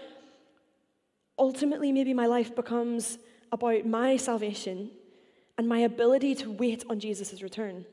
ultimately, 1.39 1.91
maybe 1.91 2.13
my 2.13 2.27
life 2.27 2.55
becomes 2.55 3.19
about 3.51 3.87
my 3.87 4.17
salvation 4.17 4.91
and 5.59 5.69
my 5.69 5.79
ability 5.81 6.35
to 6.37 6.51
wait 6.51 6.85
on 6.89 7.01
Jesus' 7.01 7.43
return. 7.43 7.85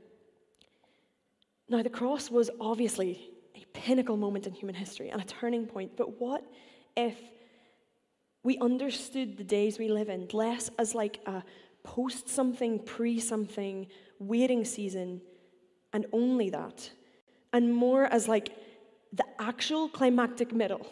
Now, 1.70 1.82
the 1.82 1.90
cross 1.90 2.30
was 2.30 2.50
obviously 2.60 3.30
a 3.56 3.66
pinnacle 3.74 4.18
moment 4.18 4.48
in 4.48 4.54
human 4.54 4.76
history 4.76 5.10
and 5.10 5.22
a 5.22 5.26
turning 5.26 5.66
point, 5.66 5.98
but 5.98 6.20
what 6.20 6.44
if 6.96 7.18
we 8.48 8.58
understood 8.60 9.36
the 9.36 9.44
days 9.44 9.78
we 9.78 9.90
live 9.90 10.08
in 10.08 10.26
less 10.32 10.72
as 10.80 10.96
like 10.96 11.20
a 11.26 11.44
post 11.84 12.30
something, 12.30 12.80
pre 12.80 13.20
something, 13.20 13.88
waiting 14.20 14.64
season, 14.64 15.20
and 15.92 16.06
only 16.14 16.50
that, 16.50 16.90
and 17.52 17.76
more 17.76 18.06
as 18.06 18.30
like 18.30 18.56
the 19.12 19.26
actual 19.38 19.90
climactic 19.90 20.54
middle? 20.54 20.88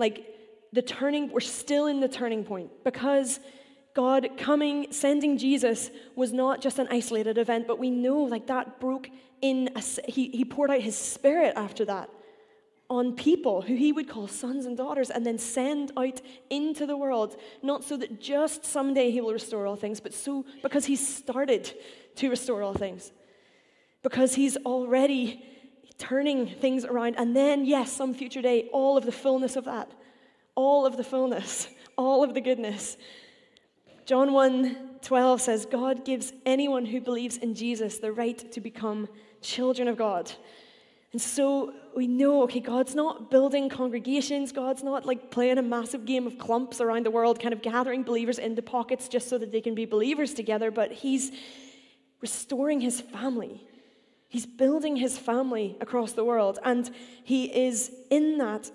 Like, 0.00 0.34
the 0.72 0.82
turning, 0.82 1.30
we're 1.30 1.38
still 1.38 1.86
in 1.86 2.00
the 2.00 2.08
turning 2.08 2.42
point 2.42 2.70
because 2.82 3.38
God 3.94 4.28
coming, 4.36 4.88
sending 4.90 5.38
Jesus 5.38 5.92
was 6.16 6.32
not 6.32 6.60
just 6.60 6.80
an 6.80 6.88
isolated 6.90 7.38
event, 7.38 7.68
but 7.68 7.78
we 7.78 7.90
know 7.90 8.18
like 8.22 8.48
that 8.48 8.80
broke 8.80 9.08
in, 9.40 9.70
a, 9.76 10.10
he, 10.10 10.30
he 10.30 10.44
poured 10.44 10.72
out 10.72 10.80
his 10.80 10.96
spirit 10.96 11.52
after 11.54 11.84
that 11.84 12.10
on 12.90 13.14
people 13.14 13.62
who 13.62 13.74
he 13.74 13.92
would 13.92 14.08
call 14.08 14.28
sons 14.28 14.66
and 14.66 14.76
daughters 14.76 15.08
and 15.08 15.24
then 15.24 15.38
send 15.38 15.92
out 15.96 16.20
into 16.50 16.84
the 16.84 16.96
world, 16.96 17.36
not 17.62 17.84
so 17.84 17.96
that 17.96 18.20
just 18.20 18.64
someday 18.64 19.10
he 19.10 19.20
will 19.20 19.32
restore 19.32 19.66
all 19.66 19.76
things, 19.76 20.00
but 20.00 20.12
so 20.12 20.44
because 20.62 20.84
he 20.84 20.96
started 20.96 21.72
to 22.16 22.28
restore 22.28 22.62
all 22.62 22.74
things. 22.74 23.12
Because 24.02 24.34
he's 24.34 24.56
already 24.58 25.44
turning 25.96 26.46
things 26.46 26.84
around. 26.84 27.14
And 27.16 27.36
then, 27.36 27.64
yes, 27.64 27.92
some 27.92 28.12
future 28.12 28.42
day, 28.42 28.68
all 28.72 28.96
of 28.98 29.06
the 29.06 29.12
fullness 29.12 29.56
of 29.56 29.64
that 29.66 29.90
all 30.60 30.84
of 30.86 30.96
the 30.96 31.04
fullness, 31.04 31.68
all 31.98 32.22
of 32.22 32.34
the 32.34 32.40
goodness. 32.40 32.96
John 34.06 34.32
1 34.32 34.88
12 35.02 35.40
says, 35.40 35.64
God 35.64 36.04
gives 36.04 36.30
anyone 36.44 36.84
who 36.84 37.00
believes 37.00 37.38
in 37.38 37.54
Jesus 37.54 37.98
the 37.98 38.12
right 38.12 38.52
to 38.52 38.60
become 38.60 39.08
children 39.40 39.88
of 39.88 39.96
God. 39.96 40.30
And 41.12 41.20
so 41.20 41.74
we 41.96 42.06
know, 42.06 42.44
okay, 42.44 42.60
God's 42.60 42.94
not 42.94 43.30
building 43.30 43.68
congregations. 43.68 44.52
God's 44.52 44.84
not 44.84 45.04
like 45.06 45.30
playing 45.30 45.58
a 45.58 45.62
massive 45.62 46.04
game 46.04 46.26
of 46.26 46.38
clumps 46.38 46.80
around 46.80 47.04
the 47.04 47.10
world, 47.10 47.40
kind 47.40 47.52
of 47.52 47.62
gathering 47.62 48.04
believers 48.04 48.38
into 48.38 48.62
pockets 48.62 49.08
just 49.08 49.28
so 49.28 49.36
that 49.38 49.50
they 49.50 49.60
can 49.60 49.74
be 49.74 49.86
believers 49.86 50.34
together, 50.34 50.70
but 50.70 50.92
He's 50.92 51.32
restoring 52.20 52.80
His 52.80 53.00
family. 53.00 53.66
He's 54.28 54.46
building 54.46 54.96
His 54.96 55.18
family 55.18 55.76
across 55.80 56.12
the 56.12 56.24
world. 56.24 56.60
And 56.64 56.88
He 57.24 57.46
is 57.46 57.90
in 58.10 58.38
that 58.38 58.70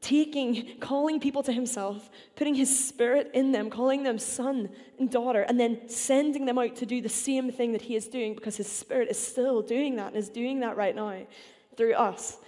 taking, 0.00 0.78
calling 0.80 1.20
people 1.20 1.44
to 1.44 1.52
himself, 1.52 2.10
putting 2.34 2.56
his 2.56 2.86
spirit 2.86 3.30
in 3.34 3.52
them, 3.52 3.70
calling 3.70 4.02
them 4.02 4.18
son 4.18 4.68
and 4.98 5.08
daughter, 5.08 5.42
and 5.42 5.60
then 5.60 5.88
sending 5.88 6.44
them 6.44 6.58
out 6.58 6.74
to 6.74 6.84
do 6.84 7.00
the 7.00 7.08
same 7.08 7.52
thing 7.52 7.70
that 7.70 7.82
he 7.82 7.94
is 7.94 8.08
doing 8.08 8.34
because 8.34 8.56
his 8.56 8.66
spirit 8.66 9.08
is 9.08 9.16
still 9.16 9.62
doing 9.62 9.94
that 9.94 10.08
and 10.08 10.16
is 10.16 10.28
doing 10.28 10.58
that 10.58 10.76
right 10.76 10.96
now 10.96 11.24
through 11.76 11.94
us. 11.94 12.38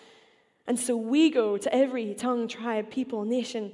And 0.66 0.78
so 0.78 0.96
we 0.96 1.30
go 1.30 1.56
to 1.58 1.74
every 1.74 2.14
tongue, 2.14 2.48
tribe, 2.48 2.90
people, 2.90 3.24
nation. 3.24 3.72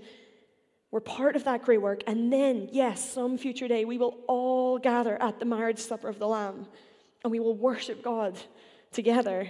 We're 0.91 1.01
part 1.01 1.37
of 1.37 1.45
that 1.45 1.63
great 1.63 1.81
work. 1.81 2.03
And 2.07 2.33
then, 2.33 2.69
yes, 2.73 3.13
some 3.13 3.39
future 3.39 3.69
day, 3.69 3.85
we 3.85 3.99
will 3.99 4.19
all 4.27 4.79
gather 4.79 5.21
at 5.23 5.39
the 5.39 5.45
marriage 5.45 5.79
supper 5.79 6.09
of 6.09 6.19
the 6.19 6.27
Lamb 6.27 6.67
and 7.23 7.31
we 7.31 7.39
will 7.41 7.55
worship 7.55 8.03
God 8.03 8.39
together. 8.93 9.49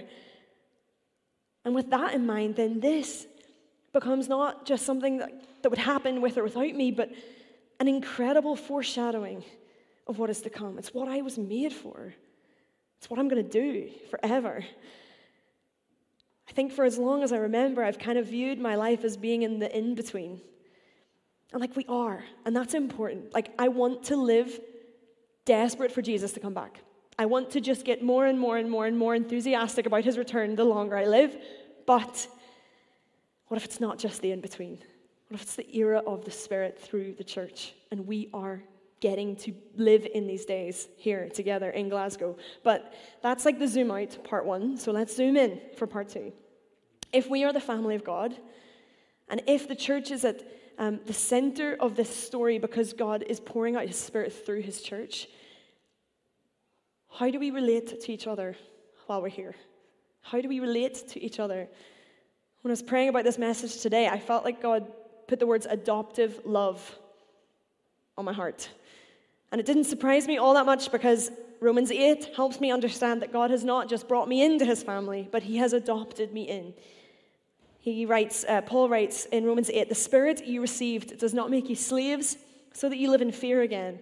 And 1.65 1.73
with 1.73 1.89
that 1.89 2.13
in 2.13 2.25
mind, 2.25 2.55
then 2.55 2.79
this 2.79 3.25
becomes 3.93 4.27
not 4.27 4.65
just 4.65 4.85
something 4.85 5.17
that, 5.17 5.31
that 5.61 5.69
would 5.69 5.79
happen 5.79 6.21
with 6.21 6.37
or 6.37 6.43
without 6.43 6.73
me, 6.75 6.91
but 6.91 7.11
an 7.79 7.87
incredible 7.87 8.55
foreshadowing 8.55 9.43
of 10.07 10.19
what 10.19 10.29
is 10.29 10.41
to 10.41 10.49
come. 10.49 10.77
It's 10.77 10.93
what 10.93 11.07
I 11.07 11.21
was 11.21 11.37
made 11.37 11.73
for, 11.73 12.13
it's 12.97 13.09
what 13.09 13.19
I'm 13.19 13.27
going 13.27 13.43
to 13.43 13.49
do 13.49 13.89
forever. 14.09 14.63
I 16.49 16.53
think 16.53 16.71
for 16.71 16.83
as 16.85 16.97
long 16.97 17.23
as 17.23 17.31
I 17.31 17.37
remember, 17.37 17.83
I've 17.83 17.99
kind 17.99 18.17
of 18.17 18.27
viewed 18.27 18.59
my 18.59 18.75
life 18.75 19.03
as 19.03 19.17
being 19.17 19.43
in 19.43 19.59
the 19.59 19.75
in 19.77 19.95
between. 19.95 20.41
And 21.51 21.61
like 21.61 21.75
we 21.75 21.85
are, 21.87 22.23
and 22.45 22.55
that's 22.55 22.73
important. 22.73 23.33
Like, 23.33 23.53
I 23.59 23.67
want 23.67 24.03
to 24.05 24.15
live 24.15 24.59
desperate 25.45 25.91
for 25.91 26.01
Jesus 26.01 26.31
to 26.33 26.39
come 26.39 26.53
back. 26.53 26.79
I 27.19 27.25
want 27.25 27.51
to 27.51 27.61
just 27.61 27.85
get 27.85 28.03
more 28.03 28.25
and 28.25 28.39
more 28.39 28.57
and 28.57 28.69
more 28.69 28.85
and 28.85 28.97
more 28.97 29.15
enthusiastic 29.15 29.85
about 29.85 30.03
his 30.03 30.17
return 30.17 30.55
the 30.55 30.63
longer 30.63 30.97
I 30.97 31.05
live. 31.05 31.35
But 31.85 32.27
what 33.47 33.57
if 33.57 33.65
it's 33.65 33.79
not 33.79 33.99
just 33.99 34.21
the 34.21 34.31
in 34.31 34.41
between? 34.41 34.79
What 35.27 35.35
if 35.35 35.41
it's 35.41 35.55
the 35.55 35.75
era 35.75 35.99
of 35.99 36.25
the 36.25 36.31
Spirit 36.31 36.79
through 36.79 37.15
the 37.15 37.23
church 37.23 37.73
and 37.91 38.07
we 38.07 38.29
are 38.33 38.63
getting 39.01 39.35
to 39.35 39.53
live 39.75 40.07
in 40.13 40.27
these 40.27 40.45
days 40.45 40.87
here 40.95 41.27
together 41.29 41.69
in 41.69 41.89
Glasgow? 41.89 42.37
But 42.63 42.93
that's 43.21 43.43
like 43.43 43.59
the 43.59 43.67
zoom 43.67 43.91
out 43.91 44.23
part 44.23 44.45
one. 44.45 44.77
So 44.77 44.91
let's 44.93 45.13
zoom 45.15 45.35
in 45.35 45.59
for 45.77 45.85
part 45.85 46.07
two. 46.07 46.31
If 47.11 47.29
we 47.29 47.43
are 47.43 47.51
the 47.51 47.59
family 47.59 47.95
of 47.95 48.05
God, 48.05 48.37
and 49.27 49.41
if 49.47 49.67
the 49.67 49.75
church 49.75 50.11
is 50.11 50.23
at 50.23 50.43
um, 50.77 50.99
the 51.05 51.13
center 51.13 51.75
of 51.79 51.95
this 51.95 52.09
story 52.09 52.57
because 52.57 52.93
God 52.93 53.23
is 53.27 53.39
pouring 53.39 53.75
out 53.75 53.87
his 53.87 53.97
spirit 53.97 54.33
through 54.33 54.61
his 54.61 54.81
church, 54.81 55.27
how 57.09 57.29
do 57.29 57.39
we 57.39 57.51
relate 57.51 58.01
to 58.01 58.11
each 58.11 58.27
other 58.27 58.55
while 59.07 59.21
we're 59.21 59.29
here? 59.29 59.55
How 60.21 60.39
do 60.39 60.47
we 60.47 60.59
relate 60.59 61.09
to 61.09 61.21
each 61.21 61.39
other? 61.39 61.67
When 62.61 62.71
I 62.71 62.73
was 62.73 62.81
praying 62.81 63.09
about 63.09 63.23
this 63.23 63.37
message 63.37 63.81
today, 63.81 64.07
I 64.07 64.19
felt 64.19 64.45
like 64.45 64.61
God 64.61 64.91
put 65.27 65.39
the 65.39 65.47
words 65.47 65.65
adoptive 65.69 66.41
love 66.45 66.97
on 68.17 68.25
my 68.25 68.33
heart. 68.33 68.69
And 69.51 69.59
it 69.59 69.67
didn't 69.67 69.83
surprise 69.85 70.27
me 70.27 70.37
all 70.37 70.53
that 70.53 70.65
much 70.65 70.91
because 70.91 71.31
Romans 71.59 71.91
8 71.91 72.31
helps 72.35 72.59
me 72.59 72.71
understand 72.71 73.21
that 73.21 73.33
God 73.33 73.51
has 73.51 73.63
not 73.63 73.89
just 73.89 74.07
brought 74.07 74.27
me 74.27 74.43
into 74.43 74.65
his 74.65 74.81
family, 74.81 75.27
but 75.31 75.43
he 75.43 75.57
has 75.57 75.73
adopted 75.73 76.33
me 76.33 76.43
in. 76.43 76.73
He 77.79 78.05
writes, 78.05 78.45
uh, 78.47 78.61
Paul 78.61 78.89
writes 78.89 79.25
in 79.25 79.45
Romans 79.45 79.69
8, 79.69 79.89
the 79.89 79.95
spirit 79.95 80.45
you 80.45 80.61
received 80.61 81.19
does 81.19 81.33
not 81.33 81.49
make 81.49 81.69
you 81.69 81.75
slaves 81.75 82.37
so 82.73 82.87
that 82.89 82.97
you 82.97 83.09
live 83.11 83.21
in 83.21 83.31
fear 83.31 83.61
again. 83.61 83.99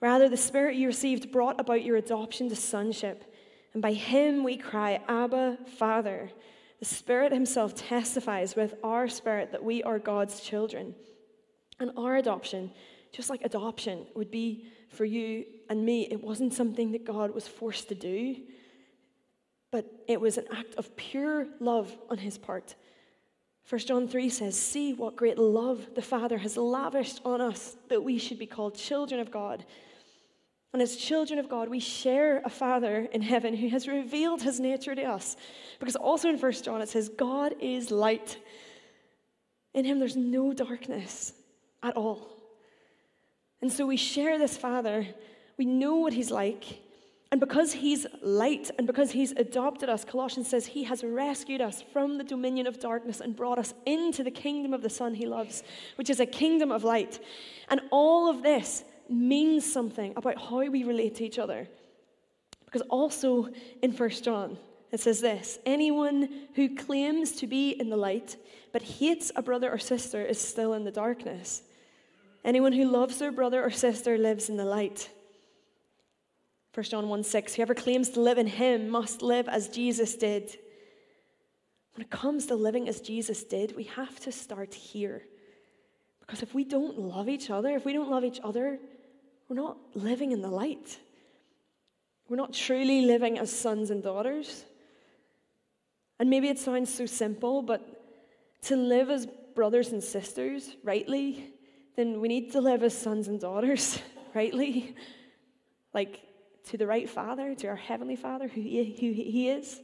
Rather, 0.00 0.28
the 0.28 0.36
spirit 0.36 0.76
you 0.76 0.86
received 0.86 1.32
brought 1.32 1.60
about 1.60 1.84
your 1.84 1.96
adoption 1.96 2.48
to 2.48 2.56
sonship. 2.56 3.24
And 3.72 3.82
by 3.82 3.92
him 3.92 4.44
we 4.44 4.56
cry, 4.56 5.00
Abba, 5.08 5.58
Father. 5.78 6.30
The 6.80 6.86
Spirit 6.86 7.30
Himself 7.30 7.74
testifies 7.74 8.56
with 8.56 8.74
our 8.82 9.06
spirit 9.06 9.52
that 9.52 9.62
we 9.62 9.82
are 9.82 9.98
God's 9.98 10.40
children. 10.40 10.94
And 11.78 11.92
our 11.96 12.16
adoption, 12.16 12.70
just 13.12 13.28
like 13.28 13.42
adoption 13.44 14.06
would 14.14 14.30
be 14.30 14.64
for 14.90 15.04
you 15.04 15.44
and 15.68 15.84
me, 15.84 16.08
it 16.10 16.22
wasn't 16.22 16.52
something 16.52 16.92
that 16.92 17.04
God 17.04 17.34
was 17.34 17.46
forced 17.46 17.88
to 17.88 17.94
do, 17.94 18.36
but 19.70 19.86
it 20.08 20.20
was 20.20 20.36
an 20.36 20.46
act 20.52 20.74
of 20.76 20.96
pure 20.96 21.46
love 21.60 21.96
on 22.10 22.18
His 22.18 22.36
part. 22.36 22.74
1 23.68 23.80
John 23.82 24.08
3 24.08 24.28
says, 24.28 24.58
See 24.58 24.92
what 24.92 25.14
great 25.14 25.38
love 25.38 25.90
the 25.94 26.02
Father 26.02 26.38
has 26.38 26.56
lavished 26.56 27.20
on 27.24 27.40
us 27.40 27.76
that 27.88 28.02
we 28.02 28.18
should 28.18 28.38
be 28.38 28.46
called 28.46 28.74
children 28.74 29.20
of 29.20 29.30
God. 29.30 29.64
And 30.72 30.82
as 30.82 30.96
children 30.96 31.38
of 31.38 31.48
God, 31.48 31.68
we 31.68 31.80
share 31.80 32.42
a 32.44 32.50
Father 32.50 33.08
in 33.12 33.22
heaven 33.22 33.54
who 33.54 33.68
has 33.68 33.88
revealed 33.88 34.42
his 34.42 34.60
nature 34.60 34.94
to 34.94 35.02
us. 35.04 35.36
Because 35.78 35.96
also 35.96 36.28
in 36.28 36.38
1 36.38 36.52
John 36.52 36.80
it 36.80 36.88
says, 36.88 37.08
God 37.08 37.54
is 37.60 37.90
light. 37.90 38.38
In 39.74 39.84
him 39.84 39.98
there's 39.98 40.16
no 40.16 40.52
darkness 40.52 41.32
at 41.82 41.96
all. 41.96 42.39
And 43.62 43.72
so 43.72 43.86
we 43.86 43.96
share 43.96 44.38
this 44.38 44.56
Father. 44.56 45.06
We 45.58 45.64
know 45.64 45.96
what 45.96 46.12
he's 46.12 46.30
like. 46.30 46.80
And 47.32 47.38
because 47.38 47.72
he's 47.72 48.06
light 48.22 48.70
and 48.76 48.86
because 48.86 49.12
he's 49.12 49.30
adopted 49.32 49.88
us, 49.88 50.04
Colossians 50.04 50.48
says 50.48 50.66
he 50.66 50.82
has 50.84 51.04
rescued 51.04 51.60
us 51.60 51.80
from 51.92 52.18
the 52.18 52.24
dominion 52.24 52.66
of 52.66 52.80
darkness 52.80 53.20
and 53.20 53.36
brought 53.36 53.58
us 53.58 53.72
into 53.86 54.24
the 54.24 54.32
kingdom 54.32 54.74
of 54.74 54.82
the 54.82 54.90
Son 54.90 55.14
he 55.14 55.26
loves, 55.26 55.62
which 55.94 56.10
is 56.10 56.18
a 56.18 56.26
kingdom 56.26 56.72
of 56.72 56.82
light. 56.82 57.20
And 57.68 57.82
all 57.92 58.28
of 58.28 58.42
this 58.42 58.82
means 59.08 59.70
something 59.70 60.12
about 60.16 60.40
how 60.40 60.68
we 60.68 60.82
relate 60.82 61.14
to 61.16 61.24
each 61.24 61.38
other. 61.38 61.68
Because 62.64 62.82
also 62.88 63.48
in 63.82 63.92
1 63.92 64.10
John, 64.10 64.58
it 64.90 64.98
says 64.98 65.20
this 65.20 65.58
anyone 65.64 66.28
who 66.56 66.74
claims 66.74 67.32
to 67.32 67.46
be 67.46 67.70
in 67.70 67.90
the 67.90 67.96
light 67.96 68.36
but 68.72 68.82
hates 68.82 69.30
a 69.36 69.42
brother 69.42 69.70
or 69.70 69.78
sister 69.78 70.24
is 70.24 70.40
still 70.40 70.74
in 70.74 70.84
the 70.84 70.90
darkness. 70.90 71.62
Anyone 72.44 72.72
who 72.72 72.84
loves 72.84 73.18
their 73.18 73.32
brother 73.32 73.62
or 73.62 73.70
sister 73.70 74.16
lives 74.16 74.48
in 74.48 74.56
the 74.56 74.64
light. 74.64 75.10
1 76.74 76.84
John 76.84 77.08
1 77.08 77.24
6 77.24 77.54
Whoever 77.54 77.74
claims 77.74 78.10
to 78.10 78.20
live 78.20 78.38
in 78.38 78.46
him 78.46 78.88
must 78.88 79.22
live 79.22 79.48
as 79.48 79.68
Jesus 79.68 80.14
did. 80.16 80.56
When 81.94 82.02
it 82.02 82.10
comes 82.10 82.46
to 82.46 82.54
living 82.54 82.88
as 82.88 83.00
Jesus 83.00 83.42
did, 83.42 83.76
we 83.76 83.84
have 83.84 84.20
to 84.20 84.32
start 84.32 84.72
here. 84.72 85.22
Because 86.20 86.42
if 86.42 86.54
we 86.54 86.64
don't 86.64 86.98
love 86.98 87.28
each 87.28 87.50
other, 87.50 87.74
if 87.74 87.84
we 87.84 87.92
don't 87.92 88.10
love 88.10 88.24
each 88.24 88.40
other, 88.44 88.78
we're 89.48 89.56
not 89.56 89.76
living 89.94 90.30
in 90.30 90.42
the 90.42 90.48
light. 90.48 90.98
We're 92.28 92.36
not 92.36 92.52
truly 92.52 93.02
living 93.02 93.38
as 93.38 93.50
sons 93.50 93.90
and 93.90 94.02
daughters. 94.02 94.64
And 96.20 96.30
maybe 96.30 96.48
it 96.48 96.58
sounds 96.58 96.94
so 96.94 97.06
simple, 97.06 97.62
but 97.62 97.82
to 98.62 98.76
live 98.76 99.10
as 99.10 99.26
brothers 99.56 99.88
and 99.88 100.04
sisters 100.04 100.76
rightly, 100.84 101.52
then 102.00 102.20
we 102.20 102.28
need 102.28 102.52
to 102.52 102.60
live 102.60 102.82
as 102.82 102.96
sons 102.96 103.28
and 103.28 103.38
daughters 103.38 104.00
rightly. 104.34 104.96
Like 105.92 106.20
to 106.68 106.76
the 106.76 106.86
right 106.86 107.08
Father, 107.08 107.54
to 107.54 107.66
our 107.68 107.76
Heavenly 107.76 108.16
Father, 108.16 108.48
who 108.48 108.60
he, 108.60 108.96
who 109.00 109.12
he 109.12 109.48
is, 109.48 109.80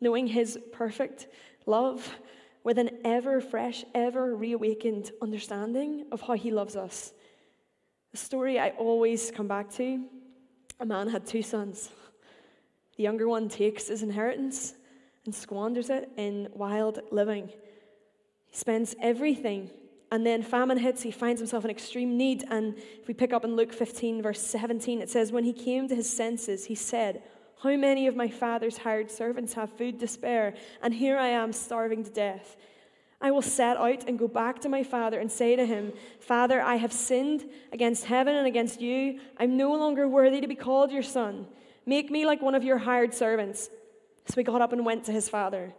knowing 0.00 0.26
His 0.26 0.58
perfect 0.72 1.28
love 1.66 2.18
with 2.64 2.78
an 2.78 2.90
ever 3.04 3.40
fresh, 3.40 3.84
ever 3.94 4.34
reawakened 4.34 5.10
understanding 5.22 6.06
of 6.12 6.20
how 6.20 6.34
He 6.34 6.50
loves 6.50 6.76
us 6.76 7.12
the 8.12 8.16
story 8.16 8.58
I 8.58 8.70
always 8.70 9.30
come 9.30 9.46
back 9.46 9.70
to 9.74 10.04
a 10.80 10.86
man 10.86 11.08
had 11.08 11.26
two 11.26 11.42
sons. 11.42 11.90
The 12.96 13.04
younger 13.04 13.28
one 13.28 13.48
takes 13.48 13.86
his 13.86 14.02
inheritance 14.02 14.74
and 15.24 15.34
squanders 15.34 15.90
it 15.90 16.10
in 16.16 16.48
wild 16.52 16.98
living. 17.12 17.50
He 18.46 18.56
spends 18.56 18.96
everything, 19.00 19.70
and 20.10 20.26
then 20.26 20.42
famine 20.42 20.78
hits. 20.78 21.02
He 21.02 21.10
finds 21.10 21.40
himself 21.40 21.64
in 21.64 21.70
extreme 21.70 22.16
need. 22.16 22.44
And 22.50 22.76
if 23.00 23.06
we 23.06 23.14
pick 23.14 23.32
up 23.32 23.44
in 23.44 23.54
Luke 23.54 23.72
15, 23.72 24.22
verse 24.22 24.40
17, 24.40 25.00
it 25.00 25.08
says, 25.08 25.30
When 25.30 25.44
he 25.44 25.52
came 25.52 25.88
to 25.88 25.94
his 25.94 26.10
senses, 26.10 26.66
he 26.66 26.74
said, 26.74 27.22
How 27.62 27.76
many 27.76 28.06
of 28.06 28.16
my 28.16 28.28
father's 28.28 28.78
hired 28.78 29.10
servants 29.10 29.54
have 29.54 29.70
food 29.76 30.00
to 30.00 30.08
spare? 30.08 30.54
And 30.82 30.94
here 30.94 31.16
I 31.16 31.28
am 31.28 31.52
starving 31.52 32.04
to 32.04 32.10
death. 32.10 32.56
I 33.20 33.30
will 33.30 33.42
set 33.42 33.76
out 33.76 34.08
and 34.08 34.18
go 34.18 34.26
back 34.26 34.60
to 34.60 34.68
my 34.68 34.82
father 34.82 35.20
and 35.20 35.30
say 35.30 35.54
to 35.54 35.66
him, 35.66 35.92
Father, 36.20 36.60
I 36.60 36.76
have 36.76 36.92
sinned 36.92 37.44
against 37.70 38.06
heaven 38.06 38.34
and 38.34 38.46
against 38.46 38.80
you. 38.80 39.20
I'm 39.36 39.56
no 39.56 39.72
longer 39.72 40.08
worthy 40.08 40.40
to 40.40 40.48
be 40.48 40.54
called 40.54 40.90
your 40.90 41.02
son. 41.02 41.46
Make 41.84 42.10
me 42.10 42.24
like 42.24 42.40
one 42.40 42.54
of 42.54 42.64
your 42.64 42.78
hired 42.78 43.14
servants. 43.14 43.68
So 44.26 44.34
he 44.36 44.42
got 44.42 44.62
up 44.62 44.72
and 44.72 44.86
went 44.86 45.04
to 45.04 45.12
his 45.12 45.28
father. 45.28 45.74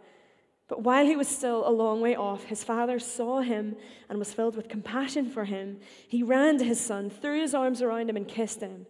But 0.72 0.84
while 0.84 1.04
he 1.04 1.16
was 1.16 1.28
still 1.28 1.68
a 1.68 1.70
long 1.70 2.00
way 2.00 2.16
off, 2.16 2.44
his 2.44 2.64
father 2.64 2.98
saw 2.98 3.42
him 3.42 3.76
and 4.08 4.18
was 4.18 4.32
filled 4.32 4.56
with 4.56 4.70
compassion 4.70 5.28
for 5.28 5.44
him. 5.44 5.80
He 6.08 6.22
ran 6.22 6.56
to 6.56 6.64
his 6.64 6.80
son, 6.80 7.10
threw 7.10 7.42
his 7.42 7.54
arms 7.54 7.82
around 7.82 8.08
him, 8.08 8.16
and 8.16 8.26
kissed 8.26 8.62
him. 8.62 8.86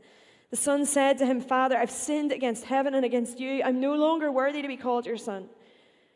The 0.50 0.56
son 0.56 0.86
said 0.86 1.18
to 1.18 1.26
him, 1.26 1.40
Father, 1.40 1.76
I've 1.76 1.90
sinned 1.90 2.30
against 2.30 2.66
heaven 2.66 2.94
and 2.94 3.04
against 3.04 3.40
you. 3.40 3.64
I'm 3.64 3.80
no 3.80 3.96
longer 3.96 4.30
worthy 4.30 4.62
to 4.62 4.68
be 4.68 4.76
called 4.76 5.06
your 5.06 5.16
son. 5.16 5.48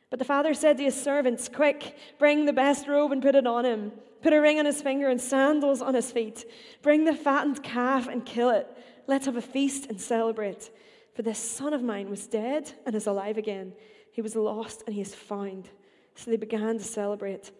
But 0.09 0.21
the 0.21 0.25
father 0.25 0.55
said 0.55 0.77
to 0.77 0.85
his 0.85 0.95
servants, 0.95 1.49
Quick, 1.49 1.99
bring 2.17 2.47
the 2.47 2.53
best 2.53 2.87
robe 2.87 3.11
and 3.11 3.21
put 3.21 3.35
it 3.35 3.45
on 3.45 3.65
him. 3.65 3.91
Put 4.23 4.35
a 4.35 4.41
ring 4.41 4.61
on 4.61 4.67
his 4.67 4.81
finger 4.81 5.09
and 5.09 5.21
sandals 5.21 5.83
on 5.83 5.95
his 5.95 6.13
feet. 6.13 6.45
Bring 6.81 7.07
the 7.07 7.13
fattened 7.13 7.65
calf 7.65 8.07
and 8.07 8.25
kill 8.25 8.51
it. 8.51 8.69
Let's 9.09 9.27
have 9.27 9.37
a 9.37 9.43
feast 9.43 9.87
and 9.87 10.01
celebrate. 10.01 10.71
For 11.17 11.23
this 11.23 11.41
son 11.41 11.73
of 11.73 11.83
mine 11.83 12.09
was 12.09 12.29
dead 12.29 12.71
and 12.87 12.95
is 12.95 13.09
alive 13.09 13.37
again. 13.37 13.73
He 14.17 14.23
was 14.23 14.35
lost 14.35 14.83
and 14.87 14.95
he 14.95 15.03
is 15.03 15.15
found. 15.15 15.69
So 16.15 16.31
they 16.31 16.39
began 16.39 16.79
to 16.79 16.85
celebrate. 16.85 17.51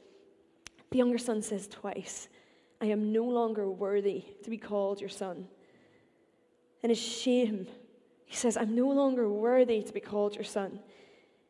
The 0.91 0.97
younger 0.97 1.19
son 1.19 1.43
says 1.43 1.69
twice, 1.69 2.31
I 2.81 2.87
am 2.87 3.13
no 3.13 3.25
longer 3.25 3.71
worthy 3.71 4.25
to 4.43 4.49
be 4.49 4.57
called 4.57 4.99
your 4.99 5.11
son. 5.11 5.49
And 6.83 6.89
his 6.89 6.99
shame, 6.99 7.67
he 8.25 8.35
says, 8.35 8.57
I'm 8.57 8.75
no 8.75 8.89
longer 8.89 9.29
worthy 9.29 9.83
to 9.83 9.93
be 9.93 10.01
called 10.01 10.35
your 10.35 10.45
son. 10.45 10.79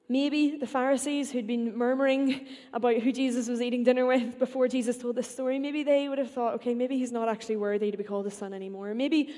Maybe 0.08 0.56
the 0.56 0.66
Pharisees 0.66 1.30
who'd 1.30 1.46
been 1.46 1.78
murmuring 1.78 2.48
about 2.72 2.96
who 2.96 3.12
Jesus 3.12 3.46
was 3.46 3.62
eating 3.62 3.84
dinner 3.84 4.06
with 4.06 4.40
before 4.40 4.66
Jesus 4.66 4.98
told 4.98 5.14
this 5.14 5.30
story, 5.30 5.60
maybe 5.60 5.84
they 5.84 6.08
would 6.08 6.18
have 6.18 6.32
thought, 6.32 6.54
okay, 6.54 6.74
maybe 6.74 6.98
he's 6.98 7.12
not 7.12 7.28
actually 7.28 7.58
worthy 7.58 7.92
to 7.92 7.96
be 7.96 8.02
called 8.02 8.26
a 8.26 8.30
son 8.32 8.52
anymore. 8.52 8.92
Maybe 8.92 9.36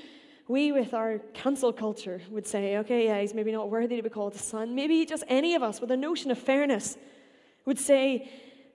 we, 0.49 0.71
with 0.71 0.95
our 0.95 1.19
cancel 1.35 1.71
culture, 1.71 2.21
would 2.31 2.47
say, 2.47 2.77
okay, 2.79 3.05
yeah, 3.05 3.21
he's 3.21 3.35
maybe 3.35 3.51
not 3.51 3.69
worthy 3.69 3.95
to 3.97 4.01
be 4.01 4.09
called 4.09 4.33
a 4.33 4.39
son. 4.39 4.73
Maybe 4.73 5.05
just 5.05 5.23
any 5.27 5.53
of 5.53 5.61
us 5.61 5.79
with 5.79 5.91
a 5.91 5.95
notion 5.95 6.31
of 6.31 6.39
fairness 6.39 6.97
would 7.65 7.77
say, 7.77 8.27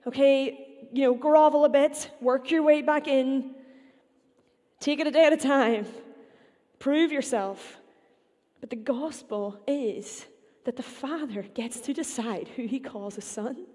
okay, 0.07 0.87
you 0.93 1.03
know, 1.03 1.13
grovel 1.13 1.65
a 1.65 1.69
bit, 1.69 2.09
work 2.21 2.49
your 2.49 2.63
way 2.63 2.81
back 2.81 3.09
in, 3.09 3.53
take 4.79 5.01
it 5.01 5.07
a 5.07 5.11
day 5.11 5.25
at 5.25 5.33
a 5.33 5.37
time, 5.37 5.85
prove 6.79 7.11
yourself. 7.11 7.77
But 8.61 8.69
the 8.69 8.77
gospel 8.77 9.59
is 9.67 10.25
that 10.63 10.77
the 10.77 10.83
Father 10.83 11.41
gets 11.41 11.81
to 11.81 11.93
decide 11.93 12.47
who 12.55 12.67
he 12.67 12.79
calls 12.79 13.17
a 13.17 13.21
son. 13.21 13.65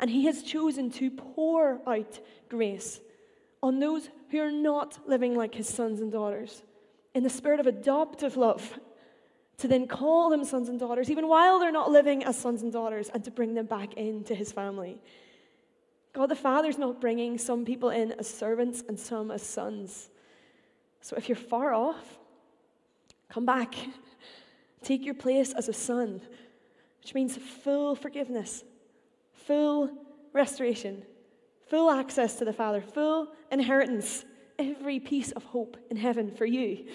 And 0.00 0.08
he 0.08 0.24
has 0.24 0.42
chosen 0.42 0.90
to 0.92 1.10
pour 1.10 1.80
out 1.86 2.18
grace 2.48 2.98
on 3.62 3.78
those 3.78 4.08
who 4.30 4.40
are 4.40 4.50
not 4.50 5.06
living 5.06 5.36
like 5.36 5.54
his 5.54 5.68
sons 5.68 6.00
and 6.00 6.10
daughters 6.10 6.62
in 7.16 7.22
the 7.22 7.30
spirit 7.30 7.58
of 7.58 7.66
adoptive 7.66 8.36
love. 8.36 8.78
to 9.56 9.66
then 9.66 9.86
call 9.86 10.28
them 10.28 10.44
sons 10.44 10.68
and 10.68 10.78
daughters, 10.78 11.10
even 11.10 11.26
while 11.28 11.58
they're 11.58 11.72
not 11.72 11.90
living 11.90 12.22
as 12.22 12.38
sons 12.38 12.62
and 12.62 12.70
daughters, 12.70 13.08
and 13.08 13.24
to 13.24 13.30
bring 13.30 13.54
them 13.54 13.64
back 13.64 13.94
into 13.94 14.34
his 14.34 14.52
family. 14.52 15.00
God 16.12 16.26
the 16.26 16.36
Father's 16.36 16.76
not 16.76 17.00
bringing 17.00 17.38
some 17.38 17.64
people 17.64 17.88
in 17.88 18.12
as 18.12 18.28
servants 18.28 18.84
and 18.86 19.00
some 19.00 19.30
as 19.30 19.42
sons. 19.42 20.10
So 21.00 21.16
if 21.16 21.30
you're 21.30 21.36
far 21.36 21.72
off, 21.72 22.18
come 23.30 23.46
back. 23.46 23.74
Take 24.82 25.06
your 25.06 25.14
place 25.14 25.54
as 25.54 25.70
a 25.70 25.72
son, 25.72 26.20
which 27.00 27.14
means 27.14 27.38
full 27.38 27.94
forgiveness, 27.94 28.62
full 29.32 29.90
restoration, 30.34 31.02
full 31.70 31.90
access 31.90 32.34
to 32.40 32.44
the 32.44 32.52
Father, 32.52 32.82
full 32.82 33.28
inheritance, 33.50 34.26
every 34.58 35.00
piece 35.00 35.32
of 35.32 35.44
hope 35.44 35.76
in 35.90 35.96
heaven 35.96 36.30
for 36.30 36.46
you. 36.46 36.86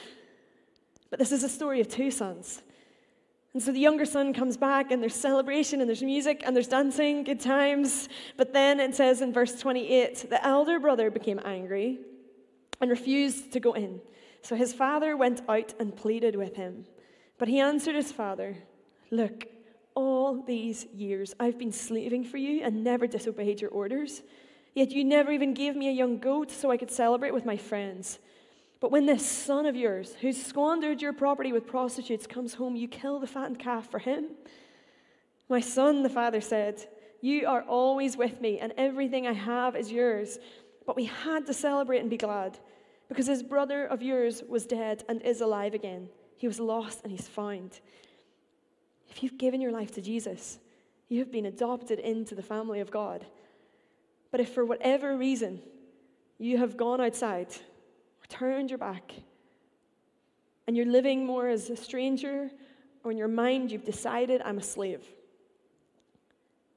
But 1.10 1.20
this 1.20 1.32
is 1.32 1.44
a 1.44 1.50
story 1.50 1.82
of 1.82 1.88
two 1.88 2.12
sons. 2.12 2.62
And 3.54 3.62
so 3.62 3.72
the 3.74 3.80
younger 3.80 4.06
son 4.06 4.34
comes 4.34 4.56
back, 4.56 4.92
and 4.92 5.02
there's 5.02 5.16
celebration, 5.16 5.82
and 5.82 5.90
there's 5.90 6.02
music, 6.02 6.42
and 6.46 6.56
there's 6.56 6.70
dancing, 6.70 7.24
good 7.24 7.42
times. 7.42 8.08
But 8.38 8.54
then 8.54 8.80
it 8.80 8.96
says 8.96 9.22
in 9.22 9.34
verse 9.34 9.60
28 9.60 10.30
the 10.30 10.46
elder 10.46 10.80
brother 10.80 11.12
became 11.12 11.40
angry 11.44 12.00
and 12.80 12.90
refused 12.90 13.52
to 13.52 13.60
go 13.60 13.74
in. 13.74 14.00
So 14.42 14.56
his 14.56 14.74
father 14.74 15.18
went 15.18 15.42
out 15.50 15.74
and 15.80 15.96
pleaded 15.96 16.36
with 16.36 16.56
him. 16.56 16.86
But 17.38 17.50
he 17.50 17.60
answered 17.60 17.96
his 17.96 18.12
father, 18.12 18.56
Look, 19.12 19.48
all 19.94 20.42
these 20.42 20.86
years 20.86 21.36
I've 21.40 21.60
been 21.60 21.74
slaving 21.74 22.24
for 22.24 22.38
you 22.38 22.64
and 22.64 22.84
never 22.84 23.06
disobeyed 23.06 23.60
your 23.60 23.72
orders. 23.72 24.22
Yet 24.74 24.92
you 24.92 25.04
never 25.04 25.32
even 25.32 25.54
gave 25.54 25.76
me 25.76 25.90
a 25.90 25.94
young 25.94 26.18
goat 26.18 26.52
so 26.52 26.72
I 26.72 26.78
could 26.78 26.92
celebrate 26.92 27.34
with 27.34 27.46
my 27.46 27.58
friends. 27.58 28.20
But 28.80 28.92
when 28.92 29.06
this 29.06 29.28
son 29.28 29.66
of 29.66 29.76
yours, 29.76 30.16
who 30.22 30.34
squandered 30.34 31.02
your 31.02 31.14
property 31.14 31.52
with 31.52 31.68
prostitutes, 31.68 32.26
comes 32.26 32.56
home, 32.56 32.76
you 32.76 32.88
kill 32.88 33.20
the 33.20 33.28
fattened 33.28 33.60
calf 33.60 33.90
for 33.90 34.00
him? 34.00 34.30
My 35.50 35.60
son, 35.60 36.02
the 36.02 36.10
father 36.10 36.42
said, 36.42 36.86
You 37.22 37.48
are 37.48 37.64
always 37.64 38.18
with 38.18 38.42
me, 38.42 38.60
and 38.60 38.74
everything 38.78 39.28
I 39.28 39.34
have 39.34 39.76
is 39.76 39.92
yours. 39.92 40.40
But 40.88 40.96
we 40.96 41.06
had 41.06 41.46
to 41.46 41.54
celebrate 41.54 42.00
and 42.00 42.10
be 42.10 42.18
glad, 42.18 42.58
because 43.08 43.28
his 43.28 43.44
brother 43.44 43.86
of 43.86 44.02
yours 44.02 44.42
was 44.48 44.66
dead 44.66 45.04
and 45.08 45.22
is 45.22 45.42
alive 45.42 45.74
again. 45.74 46.10
He 46.38 46.48
was 46.48 46.60
lost 46.60 47.02
and 47.04 47.12
he's 47.12 47.28
found. 47.28 47.82
If 49.10 49.22
you've 49.22 49.38
given 49.38 49.62
your 49.62 49.72
life 49.72 49.92
to 49.92 50.02
Jesus, 50.02 50.58
you 51.08 51.20
have 51.20 51.32
been 51.32 51.46
adopted 51.46 52.00
into 52.00 52.34
the 52.34 52.42
family 52.42 52.80
of 52.80 52.90
God. 52.90 53.26
But 54.32 54.40
if 54.40 54.54
for 54.54 54.66
whatever 54.66 55.18
reason 55.18 55.62
you 56.38 56.58
have 56.58 56.78
gone 56.78 57.02
outside, 57.02 57.50
turned 58.32 58.72
your 58.72 58.80
back 58.80 59.14
and 60.66 60.78
you're 60.78 60.86
living 60.86 61.26
more 61.26 61.50
as 61.50 61.70
a 61.70 61.76
stranger, 61.76 62.50
or 63.04 63.12
in 63.12 63.18
your 63.18 63.28
mind 63.28 63.72
you've 63.72 63.84
decided, 63.84 64.42
I'm 64.44 64.58
a 64.58 64.64
slave. 64.64 65.04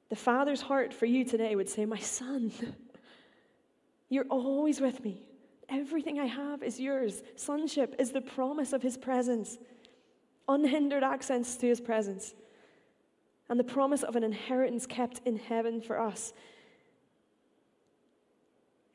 The 0.09 0.15
Father's 0.15 0.61
heart 0.61 0.93
for 0.93 1.05
you 1.05 1.23
today 1.23 1.55
would 1.55 1.69
say, 1.69 1.85
My 1.85 1.99
son, 1.99 2.51
you're 4.09 4.25
always 4.29 4.81
with 4.81 5.03
me. 5.03 5.21
Everything 5.69 6.19
I 6.19 6.25
have 6.25 6.61
is 6.61 6.79
yours. 6.79 7.23
Sonship 7.35 7.95
is 7.97 8.11
the 8.11 8.21
promise 8.21 8.73
of 8.73 8.81
his 8.81 8.97
presence, 8.97 9.57
unhindered 10.47 11.03
access 11.03 11.55
to 11.57 11.67
his 11.67 11.79
presence, 11.79 12.33
and 13.49 13.59
the 13.59 13.63
promise 13.63 14.03
of 14.03 14.15
an 14.15 14.23
inheritance 14.23 14.85
kept 14.85 15.21
in 15.25 15.37
heaven 15.37 15.79
for 15.79 15.99
us. 15.99 16.33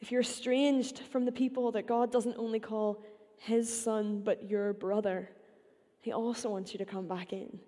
If 0.00 0.10
you're 0.10 0.22
estranged 0.22 1.00
from 1.10 1.24
the 1.24 1.32
people 1.32 1.72
that 1.72 1.86
God 1.86 2.10
doesn't 2.10 2.36
only 2.38 2.60
call 2.60 3.02
his 3.36 3.82
son, 3.82 4.22
but 4.24 4.48
your 4.50 4.72
brother, 4.72 5.30
he 6.00 6.12
also 6.12 6.50
wants 6.50 6.72
you 6.72 6.78
to 6.78 6.84
come 6.84 7.06
back 7.06 7.32
in. 7.32 7.58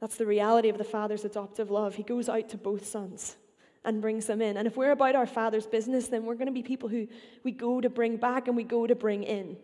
That's 0.00 0.16
the 0.16 0.26
reality 0.26 0.68
of 0.68 0.78
the 0.78 0.84
Father's 0.84 1.24
adoptive 1.24 1.70
love. 1.70 1.96
He 1.96 2.04
goes 2.04 2.28
out 2.28 2.48
to 2.50 2.56
both 2.56 2.86
sons 2.86 3.36
and 3.84 4.00
brings 4.00 4.26
them 4.26 4.40
in. 4.40 4.56
And 4.56 4.66
if 4.66 4.76
we're 4.76 4.92
about 4.92 5.16
our 5.16 5.26
Father's 5.26 5.66
business, 5.66 6.08
then 6.08 6.24
we're 6.24 6.34
going 6.34 6.46
to 6.46 6.52
be 6.52 6.62
people 6.62 6.88
who 6.88 7.08
we 7.42 7.50
go 7.50 7.80
to 7.80 7.88
bring 7.88 8.16
back 8.16 8.46
and 8.46 8.56
we 8.56 8.64
go 8.64 8.86
to 8.86 8.94
bring 8.94 9.24
in. 9.24 9.56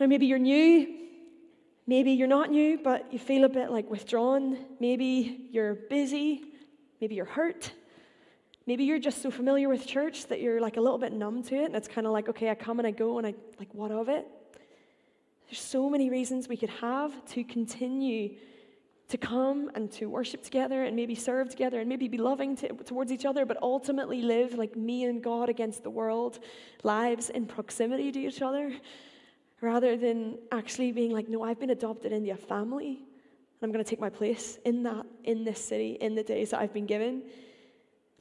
Now, 0.00 0.06
maybe 0.06 0.26
you're 0.26 0.38
new, 0.38 0.98
maybe 1.86 2.12
you're 2.12 2.26
not 2.26 2.50
new, 2.50 2.78
but 2.82 3.12
you 3.12 3.18
feel 3.18 3.44
a 3.44 3.48
bit 3.48 3.70
like 3.70 3.88
withdrawn. 3.88 4.58
Maybe 4.80 5.48
you're 5.52 5.74
busy, 5.74 6.42
maybe 7.00 7.14
you're 7.14 7.24
hurt, 7.24 7.72
Maybe 8.66 8.84
you're 8.84 8.98
just 8.98 9.22
so 9.22 9.30
familiar 9.30 9.68
with 9.68 9.86
church 9.86 10.26
that 10.28 10.40
you're 10.40 10.60
like 10.60 10.76
a 10.76 10.80
little 10.80 10.98
bit 10.98 11.12
numb 11.12 11.42
to 11.44 11.56
it, 11.56 11.64
and 11.64 11.76
it's 11.76 11.88
kind 11.88 12.06
of 12.06 12.12
like, 12.12 12.28
okay, 12.28 12.48
I 12.50 12.54
come 12.54 12.78
and 12.78 12.86
I 12.86 12.92
go, 12.92 13.18
and 13.18 13.26
I 13.26 13.34
like, 13.58 13.72
what 13.72 13.90
of 13.90 14.08
it? 14.08 14.26
There's 15.48 15.60
so 15.60 15.90
many 15.90 16.10
reasons 16.10 16.48
we 16.48 16.56
could 16.56 16.70
have 16.70 17.12
to 17.30 17.44
continue 17.44 18.36
to 19.08 19.18
come 19.18 19.70
and 19.74 19.90
to 19.92 20.06
worship 20.06 20.42
together 20.42 20.84
and 20.84 20.96
maybe 20.96 21.14
serve 21.14 21.50
together 21.50 21.80
and 21.80 21.88
maybe 21.88 22.08
be 22.08 22.16
loving 22.16 22.56
to, 22.56 22.68
towards 22.68 23.12
each 23.12 23.26
other, 23.26 23.44
but 23.44 23.58
ultimately 23.60 24.22
live 24.22 24.54
like 24.54 24.76
me 24.76 25.04
and 25.04 25.22
God 25.22 25.50
against 25.50 25.82
the 25.82 25.90
world, 25.90 26.38
lives 26.82 27.28
in 27.28 27.46
proximity 27.46 28.10
to 28.12 28.18
each 28.18 28.40
other, 28.40 28.72
rather 29.60 29.96
than 29.96 30.38
actually 30.50 30.92
being 30.92 31.10
like, 31.10 31.28
no, 31.28 31.42
I've 31.42 31.60
been 31.60 31.70
adopted 31.70 32.12
into 32.12 32.30
a 32.30 32.36
family, 32.36 32.96
and 32.96 33.62
I'm 33.62 33.72
going 33.72 33.84
to 33.84 33.88
take 33.88 34.00
my 34.00 34.08
place 34.08 34.58
in 34.64 34.84
that, 34.84 35.04
in 35.24 35.44
this 35.44 35.62
city, 35.62 35.98
in 36.00 36.14
the 36.14 36.22
days 36.22 36.50
that 36.50 36.60
I've 36.60 36.72
been 36.72 36.86
given. 36.86 37.24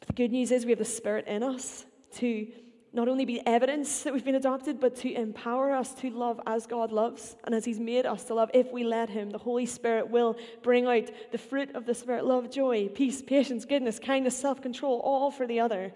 But 0.02 0.08
the 0.08 0.14
good 0.14 0.32
news 0.32 0.52
is 0.52 0.66
we 0.66 0.72
have 0.72 0.80
the 0.80 0.86
Spirit 0.86 1.28
in 1.28 1.44
us 1.44 1.86
to 2.16 2.48
not 2.92 3.08
only 3.08 3.24
be 3.24 3.46
evidence 3.48 4.02
that 4.02 4.14
we've 4.14 4.26
been 4.26 4.36
adopted, 4.36 4.80
but 4.80 4.96
to 4.98 5.14
empower 5.14 5.72
us 5.72 5.94
to 5.94 6.10
love 6.10 6.42
as 6.46 6.68
God 6.68 6.92
loves 6.92 7.38
and 7.46 7.56
as 7.56 7.64
He's 7.64 7.80
made 7.80 8.06
us 8.06 8.26
to 8.26 8.34
love. 8.34 8.50
If 8.54 8.72
we 8.72 8.84
let 8.84 9.10
Him, 9.10 9.30
the 9.30 9.38
Holy 9.38 9.66
Spirit 9.66 10.10
will 10.10 10.36
bring 10.62 10.88
out 10.88 11.10
the 11.32 11.38
fruit 11.38 11.74
of 11.76 11.86
the 11.86 11.94
Spirit 11.94 12.26
love, 12.26 12.52
joy, 12.52 12.90
peace, 12.90 13.22
patience, 13.22 13.64
goodness, 13.64 14.00
kindness, 14.00 14.38
self 14.38 14.62
control, 14.62 15.00
all 15.04 15.32
for 15.32 15.48
the 15.48 15.60
other. 15.60 15.94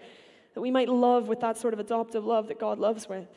That 0.54 0.60
we 0.62 0.70
might 0.70 0.88
love 0.88 1.28
with 1.28 1.40
that 1.40 1.58
sort 1.58 1.74
of 1.74 1.80
adoptive 1.80 2.24
love 2.24 2.48
that 2.48 2.58
God 2.58 2.78
loves 2.78 3.08
with. 3.10 3.28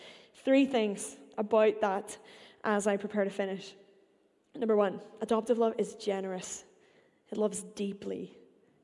Three 0.46 0.66
things 0.66 1.18
about 1.38 1.82
that 1.82 2.18
as 2.64 2.88
I 2.88 2.96
prepare 2.96 3.26
to 3.26 3.30
finish. 3.30 3.74
Number 4.56 4.78
one, 4.78 5.02
adoptive 5.20 5.58
love 5.58 5.74
is 5.78 5.96
generous, 5.96 6.64
it 7.30 7.38
loves 7.38 7.64
deeply 7.76 8.39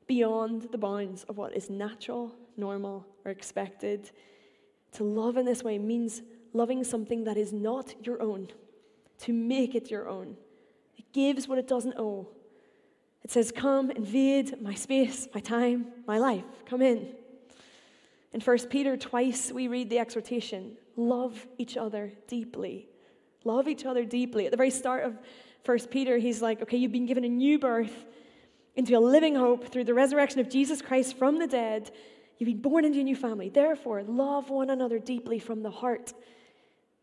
beyond 0.06 0.68
the 0.70 0.78
bounds 0.78 1.24
of 1.24 1.36
what 1.36 1.54
is 1.56 1.68
natural, 1.70 2.32
normal, 2.56 3.06
or 3.24 3.30
expected. 3.30 4.10
To 4.92 5.04
love 5.04 5.36
in 5.36 5.44
this 5.44 5.62
way 5.62 5.78
means 5.78 6.22
loving 6.52 6.84
something 6.84 7.24
that 7.24 7.36
is 7.36 7.52
not 7.52 7.94
your 8.04 8.22
own, 8.22 8.48
to 9.18 9.32
make 9.32 9.74
it 9.74 9.90
your 9.90 10.08
own. 10.08 10.36
It 10.96 11.12
gives 11.12 11.48
what 11.48 11.58
it 11.58 11.68
doesn't 11.68 11.94
owe. 11.98 12.28
It 13.22 13.30
says, 13.30 13.52
Come, 13.52 13.90
invade 13.90 14.62
my 14.62 14.74
space, 14.74 15.28
my 15.34 15.40
time, 15.40 15.88
my 16.06 16.18
life. 16.18 16.44
Come 16.64 16.82
in. 16.82 17.12
In 18.32 18.40
1 18.40 18.58
Peter, 18.68 18.96
twice 18.96 19.50
we 19.50 19.68
read 19.68 19.90
the 19.90 19.98
exhortation 19.98 20.76
love 20.96 21.46
each 21.58 21.76
other 21.76 22.12
deeply. 22.26 22.88
Love 23.44 23.68
each 23.68 23.84
other 23.84 24.04
deeply. 24.04 24.46
At 24.46 24.50
the 24.50 24.56
very 24.56 24.70
start 24.70 25.04
of 25.04 25.18
1 25.64 25.78
Peter, 25.90 26.18
he's 26.18 26.40
like, 26.40 26.62
Okay, 26.62 26.76
you've 26.76 26.92
been 26.92 27.06
given 27.06 27.24
a 27.24 27.28
new 27.28 27.58
birth 27.58 28.04
into 28.76 28.96
a 28.96 29.00
living 29.00 29.34
hope 29.34 29.68
through 29.68 29.84
the 29.84 29.94
resurrection 29.94 30.38
of 30.38 30.50
Jesus 30.50 30.82
Christ 30.82 31.16
from 31.16 31.38
the 31.38 31.46
dead. 31.46 31.90
You've 32.38 32.48
been 32.48 32.60
born 32.60 32.84
into 32.84 33.00
a 33.00 33.04
new 33.04 33.16
family. 33.16 33.48
Therefore, 33.48 34.02
love 34.02 34.50
one 34.50 34.68
another 34.68 34.98
deeply 34.98 35.38
from 35.38 35.62
the 35.62 35.70
heart. 35.70 36.12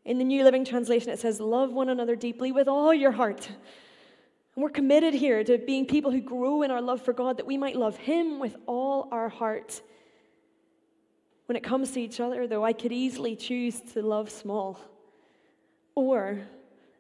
In 0.06 0.20
the 0.20 0.24
New 0.24 0.44
Living 0.44 0.64
Translation, 0.64 1.10
it 1.10 1.20
says, 1.20 1.40
Love 1.40 1.74
one 1.74 1.90
another 1.90 2.16
deeply 2.16 2.52
with 2.52 2.68
all 2.68 2.94
your 2.94 3.12
heart. 3.12 3.48
And 3.48 4.62
we're 4.62 4.70
committed 4.70 5.16
here 5.16 5.44
to 5.44 5.58
being 5.58 5.88
people 5.88 6.12
who 6.12 6.22
grow 6.22 6.62
in 6.62 6.70
our 6.70 6.82
love 6.82 7.02
for 7.02 7.14
God 7.14 7.38
that 7.38 7.48
we 7.48 7.58
might 7.58 7.76
love 7.76 7.98
Him 7.98 8.40
with 8.40 8.56
all 8.68 9.10
our 9.12 9.30
heart. 9.30 9.82
When 11.48 11.56
it 11.56 11.64
comes 11.64 11.92
to 11.92 12.02
each 12.02 12.20
other, 12.20 12.46
though, 12.48 12.64
I 12.64 12.74
could 12.74 12.92
easily 12.92 13.36
choose 13.36 13.82
to 13.94 14.04
love 14.04 14.30
small, 14.30 14.80
or 15.96 16.40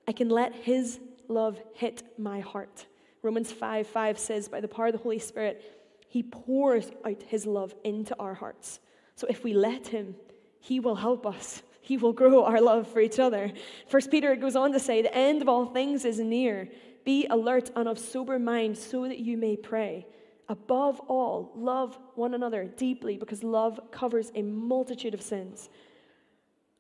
I 0.08 0.12
can 0.14 0.30
let 0.30 0.56
His 0.56 1.00
love 1.28 1.60
hit 1.76 2.04
my 2.18 2.40
heart. 2.40 2.88
Romans 3.24 3.52
5 3.52 3.88
5 3.88 4.20
says, 4.20 4.48
By 4.50 4.60
the 4.60 4.68
power 4.68 4.88
of 4.88 4.94
the 4.94 5.00
Holy 5.00 5.18
Spirit, 5.18 5.64
He 6.08 6.22
pours 6.22 6.92
out 7.06 7.24
His 7.24 7.46
love 7.48 7.74
into 7.84 8.16
our 8.20 8.34
hearts. 8.34 8.80
So 9.16 9.26
if 9.30 9.44
we 9.44 9.54
let 9.54 9.88
Him, 9.88 10.16
He 10.60 10.80
will 10.80 10.96
help 10.96 11.26
us. 11.26 11.64
He 11.82 11.98
will 11.98 12.14
grow 12.14 12.44
our 12.46 12.62
love 12.62 12.88
for 12.88 13.00
each 13.00 13.20
other. 13.20 13.52
First 13.88 14.12
Peter 14.12 14.36
goes 14.36 14.56
on 14.56 14.72
to 14.74 14.80
say, 14.80 15.02
The 15.02 15.16
end 15.16 15.42
of 15.42 15.50
all 15.50 15.66
things 15.66 16.06
is 16.06 16.20
near. 16.20 16.70
Be 17.06 17.26
alert 17.28 17.72
and 17.76 17.88
of 17.90 18.00
sober 18.00 18.40
mind 18.40 18.78
so 18.78 19.08
that 19.08 19.20
you 19.20 19.38
may 19.38 19.58
pray. 19.58 20.06
Above 20.50 21.00
all, 21.08 21.52
love 21.56 21.98
one 22.16 22.34
another 22.34 22.66
deeply 22.66 23.18
because 23.18 23.44
love 23.44 23.80
covers 23.92 24.32
a 24.36 24.42
multitude 24.42 25.14
of 25.14 25.22
sins. 25.22 25.70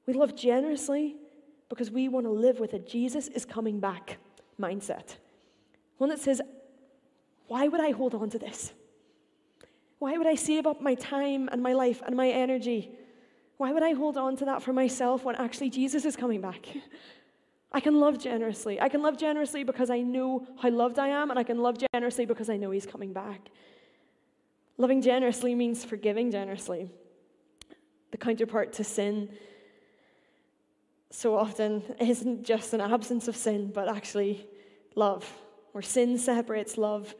We 0.05 0.13
love 0.13 0.35
generously 0.35 1.15
because 1.69 1.89
we 1.89 2.09
want 2.09 2.25
to 2.25 2.31
live 2.31 2.59
with 2.59 2.73
a 2.73 2.79
Jesus 2.79 3.27
is 3.29 3.45
coming 3.45 3.79
back 3.79 4.17
mindset. 4.59 5.15
One 6.03 6.09
that 6.09 6.19
says, 6.19 6.41
why 7.47 7.69
would 7.69 7.79
I 7.79 7.91
hold 7.91 8.13
on 8.13 8.29
to 8.31 8.37
this? 8.37 8.73
Why 9.99 10.17
would 10.17 10.27
I 10.27 10.35
save 10.35 10.67
up 10.67 10.81
my 10.81 10.95
time 10.95 11.47
and 11.49 11.63
my 11.63 11.71
life 11.71 12.01
and 12.05 12.13
my 12.13 12.27
energy? 12.27 12.91
Why 13.55 13.71
would 13.71 13.83
I 13.83 13.93
hold 13.93 14.17
on 14.17 14.35
to 14.35 14.43
that 14.43 14.61
for 14.61 14.73
myself 14.73 15.23
when 15.23 15.37
actually 15.37 15.69
Jesus 15.69 16.03
is 16.03 16.17
coming 16.17 16.41
back? 16.41 16.67
I 17.71 17.79
can 17.79 18.01
love 18.01 18.19
generously. 18.19 18.81
I 18.81 18.89
can 18.89 19.01
love 19.01 19.17
generously 19.17 19.63
because 19.63 19.89
I 19.89 20.01
know 20.01 20.45
how 20.61 20.71
loved 20.71 20.99
I 20.99 21.07
am, 21.07 21.29
and 21.29 21.39
I 21.39 21.43
can 21.43 21.59
love 21.59 21.77
generously 21.93 22.25
because 22.25 22.49
I 22.49 22.57
know 22.57 22.71
He's 22.71 22.85
coming 22.85 23.13
back. 23.13 23.39
Loving 24.77 25.01
generously 25.01 25.55
means 25.55 25.85
forgiving 25.85 26.31
generously. 26.31 26.89
The 28.11 28.17
counterpart 28.17 28.73
to 28.73 28.83
sin 28.83 29.29
so 31.11 31.37
often 31.37 31.81
isn't 32.01 32.43
just 32.43 32.73
an 32.73 32.81
absence 32.81 33.29
of 33.29 33.37
sin, 33.37 33.71
but 33.73 33.87
actually 33.87 34.45
love. 34.95 35.33
Where 35.73 35.81
sin 35.81 36.17
separates, 36.17 36.77
love 36.77 37.13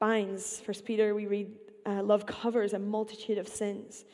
binds. 0.00 0.58
First 0.60 0.84
Peter, 0.84 1.14
we 1.14 1.26
read, 1.26 1.52
uh, 1.86 2.02
love 2.02 2.26
covers 2.26 2.72
a 2.72 2.78
multitude 2.78 3.38
of 3.38 3.46
sins. 3.46 4.04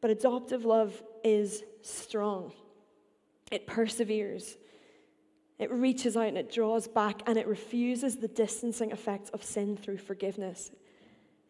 But 0.00 0.10
adoptive 0.10 0.64
love 0.64 1.02
is 1.24 1.64
strong, 1.82 2.52
it 3.50 3.66
perseveres. 3.66 4.56
It 5.58 5.70
reaches 5.70 6.16
out 6.16 6.28
and 6.28 6.38
it 6.38 6.50
draws 6.50 6.88
back 6.88 7.20
and 7.26 7.36
it 7.36 7.46
refuses 7.46 8.16
the 8.16 8.28
distancing 8.28 8.92
effects 8.92 9.28
of 9.28 9.44
sin 9.44 9.76
through 9.76 9.98
forgiveness. 9.98 10.70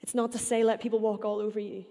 It's 0.00 0.16
not 0.16 0.32
to 0.32 0.38
say 0.38 0.64
let 0.64 0.80
people 0.80 0.98
walk 0.98 1.24
all 1.24 1.38
over 1.38 1.60
you, 1.60 1.84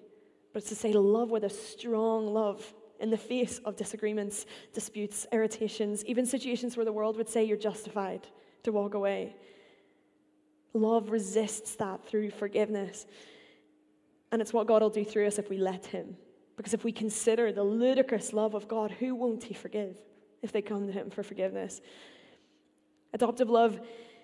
but 0.51 0.63
it's 0.63 0.69
to 0.69 0.75
say 0.75 0.91
love 0.91 1.31
with 1.31 1.45
a 1.45 1.49
strong 1.49 2.27
love 2.27 2.73
in 2.99 3.09
the 3.09 3.17
face 3.17 3.59
of 3.59 3.77
disagreements, 3.77 4.45
disputes, 4.73 5.27
irritations, 5.31 6.03
even 6.03 6.25
situations 6.25 6.75
where 6.75 6.85
the 6.85 6.91
world 6.91 7.15
would 7.15 7.29
say 7.29 7.45
you're 7.45 7.55
justified 7.55 8.27
to 8.63 8.71
walk 8.71 8.93
away. 8.93 9.35
Love 10.73 11.11
resists 11.11 11.75
that 11.75 12.05
through 12.05 12.31
forgiveness. 12.31 13.05
And 14.31 14.41
it's 14.41 14.53
what 14.53 14.67
God 14.67 14.81
will 14.81 14.89
do 14.89 15.03
through 15.03 15.27
us 15.27 15.39
if 15.39 15.49
we 15.49 15.57
let 15.57 15.87
Him. 15.87 16.15
Because 16.57 16.73
if 16.73 16.83
we 16.83 16.91
consider 16.91 17.51
the 17.51 17.63
ludicrous 17.63 18.33
love 18.33 18.53
of 18.53 18.67
God, 18.67 18.91
who 18.91 19.15
won't 19.15 19.43
He 19.43 19.53
forgive 19.53 19.97
if 20.41 20.51
they 20.51 20.61
come 20.61 20.85
to 20.85 20.93
Him 20.93 21.09
for 21.09 21.23
forgiveness? 21.23 21.81
Adoptive 23.13 23.49
love, 23.49 23.79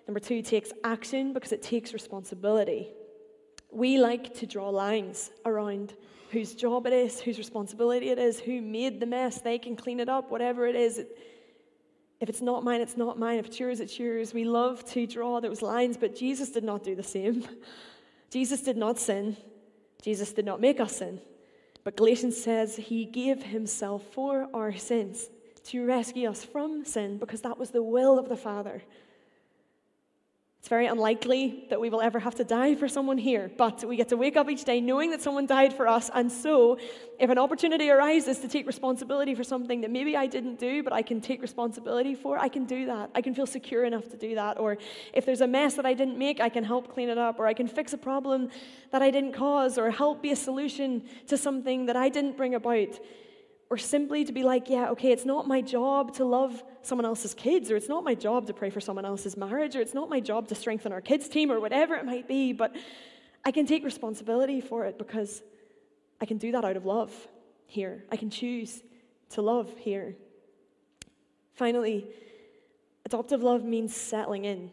number 0.08 0.20
two, 0.20 0.42
takes 0.42 0.72
action 0.84 1.34
because 1.34 1.52
it 1.52 1.64
takes 1.64 1.94
responsibility. 1.94 2.90
We 3.72 3.98
like 3.98 4.34
to 4.36 4.46
draw 4.46 4.70
lines 4.70 5.32
around 5.46 5.96
whose 6.32 6.54
job 6.54 6.86
it 6.86 6.94
is, 6.94 7.20
whose 7.20 7.38
responsibility 7.38 8.10
it 8.10 8.20
is, 8.20 8.40
who 8.40 8.62
made 8.62 9.00
the 9.00 9.06
mess, 9.06 9.42
they 9.42 9.58
can 9.58 9.76
clean 9.76 10.00
it 10.00 10.10
up, 10.10 10.30
whatever 10.30 10.68
it 10.68 10.76
is. 10.76 11.00
It, 11.00 11.18
if 12.20 12.30
it's 12.30 12.42
not 12.42 12.64
mine, 12.64 12.82
it's 12.82 12.98
not 12.98 13.20
mine. 13.20 13.40
If 13.40 13.48
it's 13.48 13.60
yours, 13.60 13.80
it's 13.80 14.00
yours. 14.00 14.34
We 14.34 14.46
love 14.46 14.86
to 14.92 15.06
draw 15.06 15.40
those 15.42 15.62
lines, 15.62 15.98
but 15.98 16.16
Jesus 16.16 16.50
did 16.50 16.64
not 16.64 16.84
do 16.84 16.96
the 16.96 17.04
same. 17.04 17.46
Jesus 18.30 18.62
did 18.62 18.78
not 18.78 19.00
sin. 19.00 19.38
Jesus 20.02 20.32
did 20.34 20.46
not 20.46 20.62
make 20.62 20.80
us 20.80 20.98
sin. 20.98 21.20
But 21.84 21.98
Galatians 21.98 22.42
says 22.42 22.76
he 22.76 23.06
gave 23.06 23.44
himself 23.44 24.04
for 24.12 24.48
our 24.54 24.76
sins 24.76 25.30
to 25.66 25.86
rescue 25.86 26.30
us 26.30 26.44
from 26.44 26.86
sin 26.86 27.18
because 27.18 27.42
that 27.42 27.58
was 27.58 27.72
the 27.72 27.84
will 27.84 28.18
of 28.18 28.30
the 28.30 28.38
Father. 28.38 28.84
It's 30.66 30.70
very 30.72 30.88
unlikely 30.88 31.68
that 31.70 31.80
we 31.80 31.92
will 31.92 32.02
ever 32.02 32.18
have 32.18 32.34
to 32.38 32.44
die 32.44 32.74
for 32.74 32.88
someone 32.88 33.20
here, 33.20 33.52
but 33.56 33.88
we 33.88 33.96
get 33.96 34.10
to 34.10 34.18
wake 34.18 34.36
up 34.36 34.50
each 34.50 34.64
day 34.64 34.82
knowing 34.82 35.12
that 35.12 35.22
someone 35.22 35.46
died 35.46 35.72
for 35.72 35.88
us. 35.88 36.10
And 36.12 36.32
so, 36.32 36.80
if 37.20 37.30
an 37.30 37.38
opportunity 37.38 37.92
arises 37.92 38.40
to 38.40 38.48
take 38.48 38.66
responsibility 38.66 39.36
for 39.36 39.44
something 39.44 39.82
that 39.82 39.92
maybe 39.92 40.18
I 40.18 40.26
didn't 40.26 40.58
do, 40.58 40.82
but 40.82 40.92
I 40.92 41.04
can 41.04 41.22
take 41.22 41.40
responsibility 41.40 42.16
for, 42.16 42.40
I 42.40 42.48
can 42.48 42.66
do 42.66 42.88
that. 42.88 43.12
I 43.14 43.22
can 43.22 43.36
feel 43.36 43.46
secure 43.46 43.84
enough 43.84 44.10
to 44.10 44.18
do 44.18 44.34
that. 44.34 44.60
Or 44.60 44.80
if 45.14 45.24
there's 45.24 45.42
a 45.42 45.48
mess 45.48 45.76
that 45.76 45.86
I 45.86 45.94
didn't 45.94 46.18
make, 46.18 46.42
I 46.42 46.50
can 46.50 46.64
help 46.64 46.92
clean 46.92 47.10
it 47.10 47.20
up. 47.20 47.38
Or 47.38 47.46
I 47.46 47.54
can 47.54 47.68
fix 47.68 47.94
a 47.94 48.00
problem 48.00 48.50
that 48.90 49.04
I 49.04 49.12
didn't 49.12 49.34
cause, 49.34 49.78
or 49.78 49.92
help 49.92 50.24
be 50.24 50.32
a 50.32 50.36
solution 50.36 51.04
to 51.28 51.38
something 51.38 51.86
that 51.86 51.96
I 51.96 52.10
didn't 52.10 52.38
bring 52.38 52.56
about 52.56 53.00
or 53.70 53.78
simply 53.78 54.24
to 54.26 54.32
be 54.32 54.44
like, 54.44 54.70
yeah, 54.70 54.90
okay, 54.90 55.12
it's 55.12 55.26
not 55.26 55.48
my 55.48 55.62
job 55.62 56.14
to 56.16 56.26
love 56.26 56.64
someone 56.84 57.06
else's 57.06 57.34
kids, 57.34 57.72
or 57.72 57.76
it's 57.76 57.90
not 57.90 58.04
my 58.04 58.14
job 58.14 58.46
to 58.48 58.54
pray 58.54 58.70
for 58.70 58.80
someone 58.80 59.06
else's 59.06 59.36
marriage, 59.36 59.76
or 59.76 59.82
it's 59.82 59.94
not 59.94 60.10
my 60.10 60.20
job 60.20 60.48
to 60.48 60.56
strengthen 60.56 60.92
our 60.92 61.02
kids' 61.02 61.28
team, 61.28 61.52
or 61.52 61.60
whatever 61.60 61.96
it 61.96 62.06
might 62.06 62.28
be, 62.28 62.54
but 62.54 62.76
I 63.44 63.52
can 63.52 63.66
take 63.66 63.84
responsibility 63.84 64.62
for 64.62 64.86
it 64.86 64.98
because 64.98 65.42
I 66.22 66.26
can 66.26 66.38
do 66.38 66.52
that 66.52 66.64
out 66.64 66.78
of 66.78 66.86
love 66.86 67.12
here. 67.66 68.06
I 68.12 68.18
can 68.18 68.30
choose 68.30 68.84
to 69.32 69.42
love 69.42 69.72
here. 69.78 70.16
Finally, 71.54 72.08
adoptive 73.06 73.42
love 73.42 73.64
means 73.64 73.96
settling 73.96 74.46
in. 74.46 74.72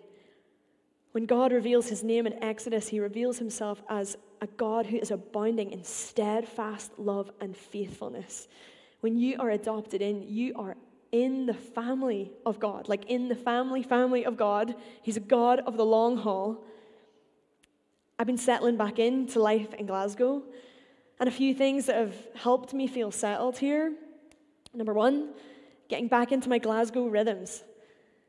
When 1.12 1.26
God 1.26 1.52
reveals 1.52 1.88
his 1.88 2.02
name 2.02 2.26
in 2.26 2.42
Exodus, 2.42 2.88
he 2.88 3.00
reveals 3.00 3.38
himself 3.38 3.82
as 3.88 4.16
a 4.40 4.46
God 4.46 4.86
who 4.86 4.96
is 4.96 5.10
abounding 5.10 5.70
in 5.70 5.84
steadfast 5.84 6.98
love 6.98 7.30
and 7.40 7.56
faithfulness. 7.56 8.48
When 9.02 9.18
you 9.18 9.36
are 9.40 9.50
adopted 9.50 10.00
in, 10.00 10.22
you 10.28 10.52
are 10.54 10.76
in 11.10 11.46
the 11.46 11.54
family 11.54 12.30
of 12.46 12.60
God, 12.60 12.88
like 12.88 13.04
in 13.06 13.26
the 13.26 13.34
family, 13.34 13.82
family 13.82 14.24
of 14.24 14.36
God. 14.36 14.76
He's 15.02 15.16
a 15.16 15.20
God 15.38 15.58
of 15.66 15.76
the 15.76 15.84
long 15.84 16.18
haul. 16.18 16.64
I've 18.16 18.28
been 18.28 18.38
settling 18.38 18.76
back 18.76 19.00
into 19.00 19.40
life 19.40 19.74
in 19.74 19.86
Glasgow, 19.86 20.44
and 21.18 21.28
a 21.28 21.32
few 21.32 21.52
things 21.52 21.86
that 21.86 21.96
have 21.96 22.14
helped 22.36 22.72
me 22.74 22.86
feel 22.86 23.10
settled 23.10 23.58
here. 23.58 23.92
Number 24.72 24.94
one, 24.94 25.30
getting 25.88 26.06
back 26.06 26.30
into 26.30 26.48
my 26.48 26.58
Glasgow 26.58 27.08
rhythms. 27.08 27.64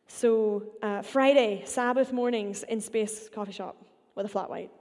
So, 0.08 0.64
uh, 0.82 1.04
Friday, 1.04 1.62
Sabbath 1.66 2.12
mornings 2.12 2.64
in 2.64 2.82
Space 2.82 3.30
Coffee 3.30 3.52
Shop 3.52 3.78
with 4.16 4.26
a 4.26 4.30
flat 4.30 4.50
white. 4.50 4.72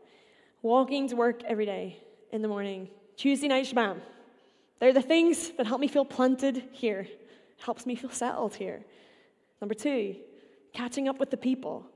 Walking 0.63 1.07
to 1.09 1.17
work 1.17 1.45
every 1.45 1.67
day 1.67 2.03
in 2.31 2.41
the 2.41 2.49
morning. 2.49 2.89
Tuesday 3.19 3.49
night 3.49 3.67
shabam. 3.67 4.01
They're 4.83 4.93
the 4.93 5.01
things 5.01 5.51
that 5.59 5.67
help 5.69 5.81
me 5.81 5.87
feel 5.87 6.05
planted 6.05 6.65
here, 6.73 7.07
helps 7.59 7.87
me 7.87 7.95
feel 7.95 8.11
settled 8.11 8.57
here. 8.57 8.83
Number 9.61 9.75
two, 9.75 10.17
catching 10.73 11.07
up 11.07 11.21
with 11.21 11.31
the 11.31 11.37
people, 11.37 11.87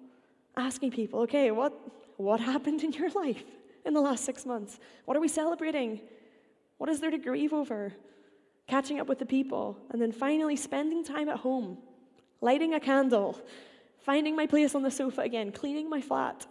asking 0.56 0.92
people, 0.92 1.22
okay, 1.22 1.50
what, 1.50 1.72
what 2.16 2.38
happened 2.38 2.84
in 2.84 2.92
your 2.92 3.10
life 3.10 3.42
in 3.84 3.92
the 3.92 4.00
last 4.00 4.24
six 4.24 4.46
months? 4.46 4.78
What 5.04 5.16
are 5.16 5.20
we 5.20 5.26
celebrating? 5.26 6.00
What 6.78 6.88
is 6.88 7.00
there 7.00 7.10
to 7.10 7.18
grieve 7.18 7.52
over? 7.52 7.92
Catching 8.68 9.00
up 9.00 9.08
with 9.08 9.18
the 9.18 9.26
people, 9.26 9.76
and 9.90 10.00
then 10.00 10.12
finally 10.12 10.54
spending 10.54 11.02
time 11.02 11.28
at 11.28 11.38
home, 11.38 11.78
lighting 12.40 12.72
a 12.72 12.78
candle, 12.78 13.36
finding 13.98 14.36
my 14.36 14.46
place 14.46 14.76
on 14.76 14.84
the 14.84 14.92
sofa 14.92 15.22
again, 15.22 15.50
cleaning 15.50 15.90
my 15.90 16.00
flat, 16.00 16.46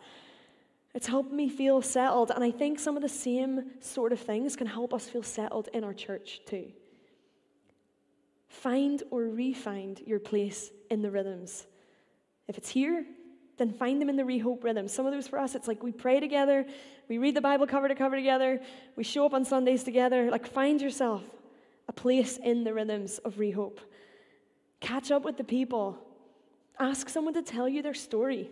it's 0.96 1.08
helped 1.08 1.34
me 1.34 1.50
feel 1.50 1.82
settled. 1.82 2.32
And 2.32 2.42
I 2.42 2.52
think 2.52 2.80
some 2.80 2.96
of 2.96 3.04
the 3.04 3.10
same 3.10 3.72
sort 3.82 4.14
of 4.14 4.20
things 4.20 4.56
can 4.56 4.66
help 4.66 4.94
us 4.94 5.08
feel 5.08 5.24
settled 5.24 5.68
in 5.74 5.84
our 5.84 5.94
church 5.94 6.40
too. 6.48 6.72
Find 8.48 9.04
or 9.12 9.24
refind 9.24 10.08
your 10.08 10.20
place 10.20 10.72
in 10.90 11.02
the 11.02 11.12
rhythms. 11.12 11.68
If 12.48 12.58
it's 12.58 12.70
here, 12.70 13.06
then 13.58 13.74
find 13.74 14.02
them 14.02 14.08
in 14.10 14.16
the 14.16 14.24
rehope 14.24 14.64
rhythm. 14.64 14.88
Some 14.88 15.06
of 15.06 15.12
those 15.12 15.28
for 15.28 15.38
us, 15.38 15.54
it's 15.54 15.68
like 15.68 15.84
we 15.84 15.92
pray 15.92 16.22
together, 16.22 16.66
we 17.10 17.18
read 17.18 17.36
the 17.36 17.42
Bible 17.42 17.68
cover 17.68 17.90
to 17.90 17.96
cover 17.96 18.16
together, 18.16 18.62
we 18.96 19.04
show 19.04 19.26
up 19.26 19.34
on 19.34 19.44
Sundays 19.44 19.84
together. 19.84 20.32
Like 20.32 20.48
find 20.48 20.82
yourself 20.82 21.24
a 21.90 21.94
place 21.94 22.38
in 22.38 22.64
the 22.64 22.74
rhythms 22.74 23.18
of 23.20 23.36
rehope. 23.36 23.80
Catch 24.80 25.12
up 25.12 25.26
with 25.26 25.36
the 25.36 25.44
people. 25.44 25.98
Ask 26.80 27.10
someone 27.10 27.34
to 27.34 27.42
tell 27.42 27.68
you 27.68 27.82
their 27.82 27.94
story. 27.94 28.50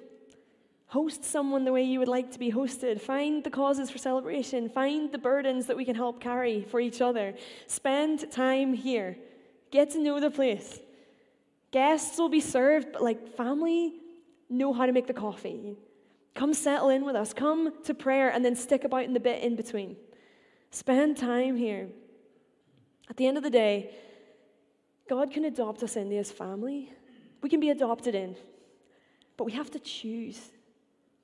Host 0.87 1.23
someone 1.23 1.65
the 1.65 1.71
way 1.71 1.83
you 1.83 1.99
would 1.99 2.07
like 2.07 2.31
to 2.31 2.39
be 2.39 2.51
hosted. 2.51 3.01
Find 3.01 3.43
the 3.43 3.49
causes 3.49 3.89
for 3.89 3.97
celebration. 3.97 4.69
Find 4.69 5.11
the 5.11 5.17
burdens 5.17 5.65
that 5.65 5.77
we 5.77 5.85
can 5.85 5.95
help 5.95 6.19
carry 6.19 6.63
for 6.63 6.79
each 6.79 7.01
other. 7.01 7.33
Spend 7.67 8.31
time 8.31 8.73
here. 8.73 9.17
Get 9.71 9.89
to 9.91 9.99
know 9.99 10.19
the 10.19 10.29
place. 10.29 10.79
Guests 11.71 12.19
will 12.19 12.29
be 12.29 12.39
served, 12.39 12.91
but 12.93 13.01
like 13.01 13.35
family, 13.35 13.93
know 14.49 14.71
how 14.71 14.85
to 14.85 14.91
make 14.91 15.07
the 15.07 15.13
coffee. 15.13 15.75
Come 16.35 16.53
settle 16.53 16.89
in 16.89 17.05
with 17.05 17.15
us. 17.15 17.33
Come 17.33 17.73
to 17.83 17.93
prayer 17.93 18.29
and 18.29 18.45
then 18.45 18.55
stick 18.55 18.83
about 18.83 19.03
in 19.03 19.13
the 19.13 19.19
bit 19.19 19.41
in 19.41 19.55
between. 19.55 19.95
Spend 20.69 21.17
time 21.17 21.55
here. 21.55 21.89
At 23.09 23.17
the 23.17 23.27
end 23.27 23.37
of 23.37 23.43
the 23.43 23.49
day, 23.49 23.95
God 25.09 25.31
can 25.31 25.45
adopt 25.45 25.83
us 25.83 25.95
into 25.95 26.15
his 26.15 26.31
family. 26.31 26.91
We 27.41 27.49
can 27.49 27.59
be 27.59 27.69
adopted 27.69 28.15
in, 28.15 28.35
but 29.37 29.43
we 29.43 29.51
have 29.51 29.69
to 29.71 29.79
choose 29.79 30.52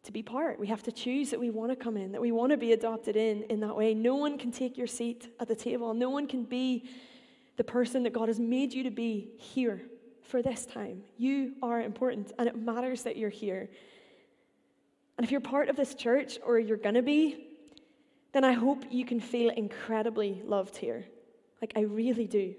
to 0.04 0.12
be 0.12 0.24
part. 0.24 0.60
We 0.60 0.68
have 0.68 0.84
to 0.84 0.92
choose 0.92 1.30
that 1.32 1.40
we 1.40 1.50
want 1.50 1.72
to 1.72 1.76
come 1.76 1.98
in, 1.98 2.12
that 2.14 2.22
we 2.22 2.32
want 2.32 2.52
to 2.52 2.58
be 2.58 2.74
adopted 2.74 3.16
in 3.16 3.44
in 3.44 3.60
that 3.62 3.76
way. 3.76 3.94
No 3.94 4.16
one 4.16 4.38
can 4.38 4.52
take 4.52 4.78
your 4.78 4.88
seat 4.88 5.28
at 5.40 5.48
the 5.48 5.56
table. 5.56 5.94
No 5.94 6.10
one 6.10 6.28
can 6.28 6.44
be 6.44 6.90
the 7.58 7.64
person 7.64 8.04
that 8.04 8.14
God 8.14 8.30
has 8.30 8.40
made 8.40 8.74
you 8.74 8.84
to 8.84 8.92
be 8.92 9.32
here 9.38 9.82
for 10.24 10.42
this 10.42 10.66
time. 10.66 11.04
You 11.18 11.54
are 11.62 11.82
important, 11.82 12.32
and 12.38 12.48
it 12.48 12.56
matters 12.56 13.04
that 13.04 13.18
you're 13.18 13.30
here. 13.30 13.70
And 15.18 15.26
if 15.26 15.32
you're 15.32 15.42
part 15.42 15.68
of 15.68 15.76
this 15.76 15.96
church, 15.96 16.40
or 16.46 16.60
you're 16.60 16.78
going 16.78 16.96
to 16.96 17.02
be, 17.02 17.48
then 18.32 18.44
I 18.46 18.54
hope 18.54 18.86
you 18.90 19.04
can 19.04 19.20
feel 19.20 19.50
incredibly 19.50 20.42
loved 20.46 20.78
here. 20.78 21.06
Like, 21.62 21.74
I 21.76 21.82
really 21.82 22.28
do. 22.28 22.56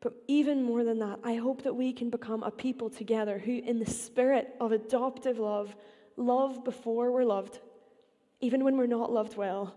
But 0.00 0.12
even 0.28 0.62
more 0.62 0.84
than 0.84 0.98
that, 0.98 1.18
I 1.24 1.34
hope 1.34 1.62
that 1.62 1.74
we 1.74 1.92
can 1.92 2.10
become 2.10 2.42
a 2.42 2.50
people 2.50 2.90
together 2.90 3.38
who, 3.38 3.52
in 3.52 3.80
the 3.80 3.90
spirit 3.90 4.54
of 4.60 4.70
adoptive 4.70 5.38
love, 5.38 5.74
love 6.16 6.64
before 6.64 7.10
we're 7.10 7.24
loved, 7.24 7.60
even 8.40 8.64
when 8.64 8.76
we're 8.76 8.86
not 8.86 9.12
loved 9.12 9.36
well. 9.36 9.74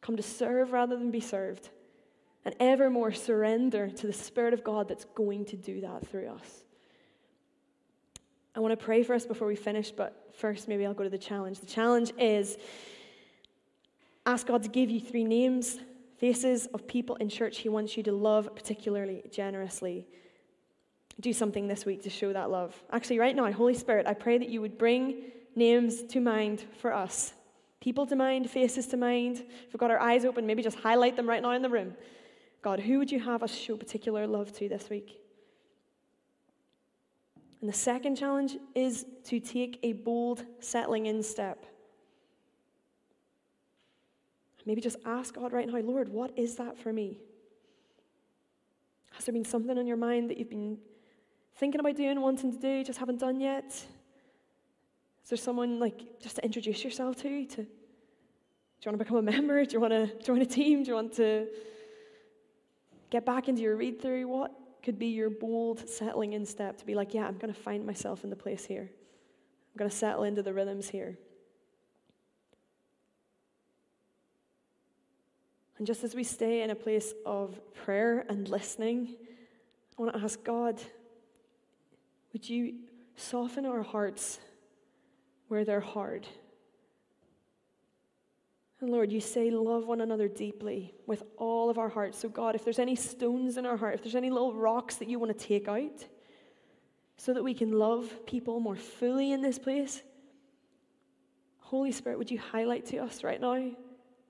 Come 0.00 0.16
to 0.16 0.22
serve 0.22 0.72
rather 0.72 0.96
than 0.96 1.10
be 1.10 1.20
served, 1.20 1.68
and 2.44 2.54
ever 2.58 2.88
more 2.90 3.12
surrender 3.12 3.90
to 3.90 4.06
the 4.06 4.12
Spirit 4.12 4.54
of 4.54 4.64
God 4.64 4.88
that's 4.88 5.04
going 5.14 5.44
to 5.46 5.56
do 5.56 5.80
that 5.82 6.06
through 6.06 6.28
us. 6.28 6.64
I 8.54 8.60
want 8.60 8.78
to 8.78 8.84
pray 8.84 9.02
for 9.02 9.14
us 9.14 9.26
before 9.26 9.46
we 9.46 9.56
finish, 9.56 9.90
but 9.90 10.34
first, 10.34 10.66
maybe 10.66 10.84
I'll 10.84 10.94
go 10.94 11.04
to 11.04 11.10
the 11.10 11.18
challenge. 11.18 11.60
The 11.60 11.66
challenge 11.66 12.12
is 12.18 12.58
ask 14.26 14.46
God 14.46 14.62
to 14.64 14.68
give 14.68 14.90
you 14.90 15.00
three 15.00 15.24
names, 15.24 15.78
faces 16.18 16.66
of 16.74 16.86
people 16.88 17.16
in 17.16 17.28
church 17.28 17.58
He 17.58 17.68
wants 17.68 17.96
you 17.96 18.02
to 18.04 18.12
love 18.12 18.54
particularly 18.54 19.22
generously. 19.30 20.06
Do 21.18 21.32
something 21.32 21.66
this 21.66 21.84
week 21.84 22.02
to 22.04 22.10
show 22.10 22.32
that 22.32 22.50
love. 22.50 22.80
Actually, 22.92 23.18
right 23.18 23.34
now, 23.34 23.50
Holy 23.52 23.74
Spirit, 23.74 24.06
I 24.06 24.14
pray 24.14 24.38
that 24.38 24.48
you 24.48 24.60
would 24.60 24.78
bring 24.78 25.24
names 25.56 26.02
to 26.04 26.20
mind 26.20 26.64
for 26.78 26.92
us 26.94 27.34
people 27.80 28.06
to 28.06 28.14
mind, 28.14 28.48
faces 28.50 28.86
to 28.88 28.96
mind. 28.96 29.38
If 29.38 29.72
we've 29.72 29.80
got 29.80 29.90
our 29.90 29.98
eyes 29.98 30.24
open, 30.24 30.46
maybe 30.46 30.62
just 30.62 30.78
highlight 30.78 31.16
them 31.16 31.28
right 31.28 31.42
now 31.42 31.52
in 31.52 31.62
the 31.62 31.68
room. 31.68 31.94
God, 32.62 32.78
who 32.78 32.98
would 32.98 33.10
you 33.10 33.18
have 33.20 33.42
us 33.42 33.54
show 33.54 33.76
particular 33.76 34.26
love 34.26 34.52
to 34.58 34.68
this 34.68 34.90
week? 34.90 35.18
And 37.60 37.68
the 37.68 37.74
second 37.74 38.16
challenge 38.16 38.56
is 38.74 39.06
to 39.24 39.40
take 39.40 39.78
a 39.82 39.92
bold 39.92 40.44
settling 40.60 41.06
in 41.06 41.22
step. 41.22 41.64
Maybe 44.66 44.82
just 44.82 44.98
ask 45.06 45.34
God 45.34 45.52
right 45.52 45.66
now, 45.66 45.78
Lord, 45.78 46.10
what 46.10 46.38
is 46.38 46.56
that 46.56 46.78
for 46.78 46.92
me? 46.92 47.18
Has 49.12 49.24
there 49.24 49.32
been 49.32 49.44
something 49.44 49.78
on 49.78 49.86
your 49.86 49.96
mind 49.96 50.30
that 50.30 50.36
you've 50.36 50.50
been 50.50 50.78
thinking 51.56 51.80
about 51.80 51.96
doing, 51.96 52.20
wanting 52.20 52.52
to 52.52 52.58
do, 52.58 52.84
just 52.84 52.98
haven't 52.98 53.20
done 53.20 53.40
yet? 53.40 53.66
Is 53.66 55.28
there 55.28 55.38
someone 55.38 55.78
like 55.78 56.20
just 56.20 56.36
to 56.36 56.44
introduce 56.44 56.82
yourself 56.82 57.16
to? 57.22 57.46
To 57.46 57.56
do 57.56 57.62
you 58.86 58.92
want 58.92 58.98
to 58.98 59.04
become 59.04 59.18
a 59.18 59.22
member? 59.22 59.64
Do 59.64 59.74
you 59.74 59.80
want 59.80 59.92
to 59.92 60.22
join 60.24 60.40
a 60.40 60.46
team? 60.46 60.82
Do 60.82 60.88
you 60.88 60.94
want 60.94 61.12
to 61.14 61.48
get 63.10 63.26
back 63.26 63.48
into 63.48 63.62
your 63.62 63.76
read 63.76 64.00
through? 64.00 64.26
What 64.26 64.52
could 64.82 64.98
be 64.98 65.08
your 65.08 65.28
bold 65.30 65.88
settling 65.88 66.32
in 66.32 66.46
step 66.46 66.78
to 66.78 66.86
be 66.86 66.94
like, 66.94 67.12
yeah, 67.12 67.26
I'm 67.26 67.36
going 67.36 67.52
to 67.52 67.60
find 67.60 67.84
myself 67.84 68.24
in 68.24 68.30
the 68.30 68.36
place 68.36 68.64
here. 68.64 68.90
I'm 68.90 69.78
going 69.78 69.90
to 69.90 69.96
settle 69.96 70.24
into 70.24 70.42
the 70.42 70.52
rhythms 70.52 70.88
here. 70.88 71.18
And 75.76 75.86
just 75.86 76.04
as 76.04 76.14
we 76.14 76.24
stay 76.24 76.62
in 76.62 76.70
a 76.70 76.74
place 76.74 77.14
of 77.24 77.58
prayer 77.74 78.24
and 78.28 78.48
listening, 78.48 79.16
I 79.98 80.02
want 80.02 80.14
to 80.14 80.22
ask 80.22 80.42
God, 80.42 80.80
would 82.32 82.48
you 82.48 82.74
soften 83.16 83.66
our 83.66 83.82
hearts 83.82 84.38
where 85.48 85.64
they're 85.64 85.80
hard? 85.80 86.26
And 88.80 88.90
Lord, 88.90 89.12
you 89.12 89.20
say, 89.20 89.50
love 89.50 89.86
one 89.86 90.00
another 90.00 90.26
deeply 90.26 90.94
with 91.06 91.22
all 91.36 91.68
of 91.68 91.76
our 91.76 91.90
hearts. 91.90 92.18
So, 92.18 92.30
God, 92.30 92.54
if 92.54 92.64
there's 92.64 92.78
any 92.78 92.96
stones 92.96 93.58
in 93.58 93.66
our 93.66 93.76
heart, 93.76 93.94
if 93.94 94.02
there's 94.02 94.14
any 94.14 94.30
little 94.30 94.54
rocks 94.54 94.96
that 94.96 95.08
you 95.08 95.18
want 95.18 95.36
to 95.36 95.46
take 95.46 95.68
out 95.68 96.06
so 97.16 97.34
that 97.34 97.44
we 97.44 97.52
can 97.52 97.72
love 97.72 98.24
people 98.26 98.58
more 98.58 98.76
fully 98.76 99.32
in 99.32 99.42
this 99.42 99.58
place, 99.58 100.02
Holy 101.58 101.92
Spirit, 101.92 102.18
would 102.18 102.30
you 102.30 102.38
highlight 102.38 102.86
to 102.86 102.98
us 102.98 103.22
right 103.22 103.40
now 103.40 103.70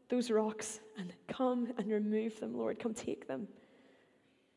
those 0.08 0.30
rocks 0.30 0.80
and 0.98 1.12
come 1.28 1.72
and 1.78 1.88
remove 1.88 2.40
them, 2.40 2.58
Lord? 2.58 2.80
Come 2.80 2.92
take 2.92 3.28
them. 3.28 3.46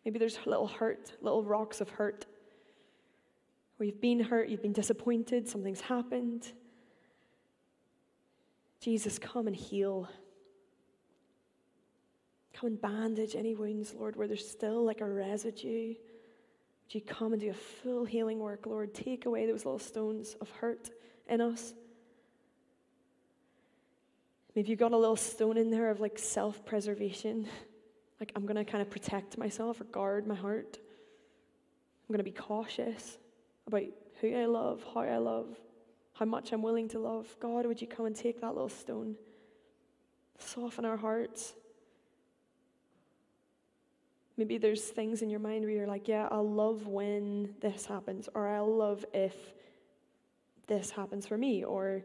Maybe 0.04 0.18
there's 0.18 0.40
little 0.46 0.68
hurt, 0.68 1.14
little 1.22 1.44
rocks 1.44 1.82
of 1.82 1.90
hurt. 1.90 2.26
You've 3.84 4.02
been 4.02 4.20
hurt, 4.20 4.50
you've 4.50 4.62
been 4.62 4.74
disappointed, 4.74 5.48
something's 5.48 5.82
happened. 5.82 6.52
Jesus, 8.80 9.18
come 9.18 9.48
and 9.48 9.56
heal. 9.56 10.10
Come 12.54 12.68
and 12.68 12.82
bandage 12.82 13.36
any 13.36 13.56
wounds, 13.56 13.94
Lord, 13.98 14.16
where 14.16 14.28
there's 14.28 14.48
still 14.48 14.84
like 14.84 15.02
a 15.02 15.10
residue. 15.10 15.90
Would 15.90 16.96
you 16.96 17.02
come 17.02 17.34
and 17.34 17.42
do 17.42 17.50
a 17.50 17.54
full 17.54 18.06
healing 18.06 18.40
work, 18.40 18.66
Lord? 18.66 18.94
Take 18.94 19.26
away 19.26 19.46
those 19.46 19.66
little 19.66 19.80
stones 19.80 20.36
of 20.42 20.50
hurt 20.52 20.90
in 21.28 21.42
us. 21.42 21.74
Maybe 24.56 24.70
you've 24.70 24.80
got 24.80 24.92
a 24.92 24.98
little 24.98 25.16
stone 25.16 25.58
in 25.58 25.72
there 25.72 25.90
of 25.90 26.00
like 26.00 26.20
self 26.20 26.66
preservation. 26.66 27.48
Like, 28.20 28.32
I'm 28.36 28.46
going 28.46 28.64
to 28.64 28.64
kind 28.64 28.82
of 28.82 28.90
protect 28.90 29.38
myself 29.38 29.82
or 29.82 29.86
guard 29.86 30.28
my 30.28 30.36
heart. 30.36 30.78
I'm 30.78 32.14
going 32.14 32.20
to 32.20 32.24
be 32.24 32.32
cautious 32.32 33.18
about 33.68 33.84
who 34.22 34.36
I 34.36 34.46
love, 34.46 34.84
how 34.94 35.02
I 35.02 35.18
love 35.18 35.58
how 36.14 36.26
much 36.26 36.54
I'm 36.54 36.62
willing 36.62 36.88
to 36.90 37.00
love. 37.00 37.36
God, 37.40 37.66
would 37.66 37.82
you 37.82 37.88
come 37.88 38.06
and 38.06 38.16
take 38.16 38.42
that 38.42 38.54
little 38.54 38.70
stone, 38.70 39.16
soften 40.38 40.86
our 40.86 40.98
hearts? 40.98 41.54
Maybe 44.38 44.58
there's 44.58 44.84
things 44.84 45.22
in 45.22 45.30
your 45.30 45.40
mind 45.40 45.64
where 45.64 45.74
you're 45.74 45.88
like, 45.88 46.08
yeah, 46.08 46.28
I'll 46.32 46.50
love 46.50 46.88
when 46.88 47.56
this 47.62 47.86
happens, 47.86 48.30
or 48.34 48.48
I'll 48.48 48.76
love 48.76 49.06
if 49.14 49.36
this 50.68 50.92
happens 50.92 51.28
for 51.28 51.38
me, 51.38 51.64
or 51.64 52.04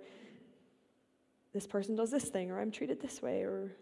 this 1.53 1.67
person 1.67 1.97
does 1.97 2.11
this 2.11 2.25
thing, 2.25 2.51
or 2.51 2.61
I'm 2.61 2.71
treated 2.71 3.01
this 3.01 3.23
way, 3.23 3.43
or 3.43 3.73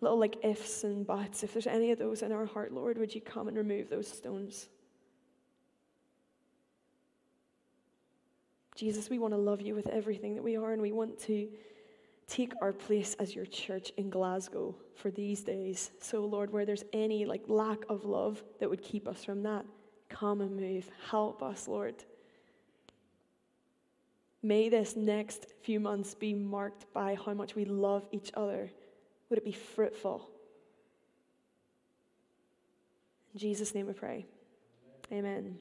little 0.00 0.18
like 0.18 0.36
ifs 0.42 0.84
and 0.84 1.06
buts. 1.06 1.42
If 1.42 1.52
there's 1.52 1.66
any 1.66 1.90
of 1.90 1.98
those 1.98 2.22
in 2.22 2.32
our 2.32 2.46
heart, 2.46 2.72
Lord, 2.72 2.98
would 2.98 3.14
you 3.14 3.20
come 3.20 3.48
and 3.48 3.56
remove 3.56 3.88
those 3.88 4.08
stones? 4.08 4.68
Jesus, 8.80 9.10
we 9.10 9.18
want 9.18 9.34
to 9.34 9.38
love 9.38 9.60
you 9.60 9.74
with 9.74 9.88
everything 9.88 10.34
that 10.34 10.42
we 10.42 10.56
are, 10.56 10.72
and 10.72 10.80
we 10.80 10.90
want 10.90 11.20
to 11.20 11.46
take 12.26 12.54
our 12.62 12.72
place 12.72 13.14
as 13.18 13.34
your 13.34 13.44
church 13.44 13.92
in 13.98 14.08
Glasgow 14.08 14.74
for 14.94 15.10
these 15.10 15.42
days. 15.42 15.90
So, 16.00 16.24
Lord, 16.24 16.50
where 16.50 16.64
there's 16.64 16.84
any 16.94 17.26
like 17.26 17.42
lack 17.46 17.80
of 17.90 18.06
love 18.06 18.42
that 18.58 18.70
would 18.70 18.82
keep 18.82 19.06
us 19.06 19.22
from 19.22 19.42
that, 19.42 19.66
come 20.08 20.40
and 20.40 20.56
move. 20.56 20.88
Help 21.10 21.42
us, 21.42 21.68
Lord. 21.68 21.94
May 24.42 24.70
this 24.70 24.96
next 24.96 25.44
few 25.60 25.78
months 25.78 26.14
be 26.14 26.32
marked 26.32 26.90
by 26.94 27.18
how 27.22 27.34
much 27.34 27.54
we 27.54 27.66
love 27.66 28.08
each 28.12 28.30
other. 28.32 28.70
Would 29.28 29.38
it 29.38 29.44
be 29.44 29.52
fruitful? 29.52 30.26
In 33.34 33.40
Jesus' 33.40 33.74
name 33.74 33.88
we 33.88 33.92
pray. 33.92 34.24
Amen. 35.12 35.58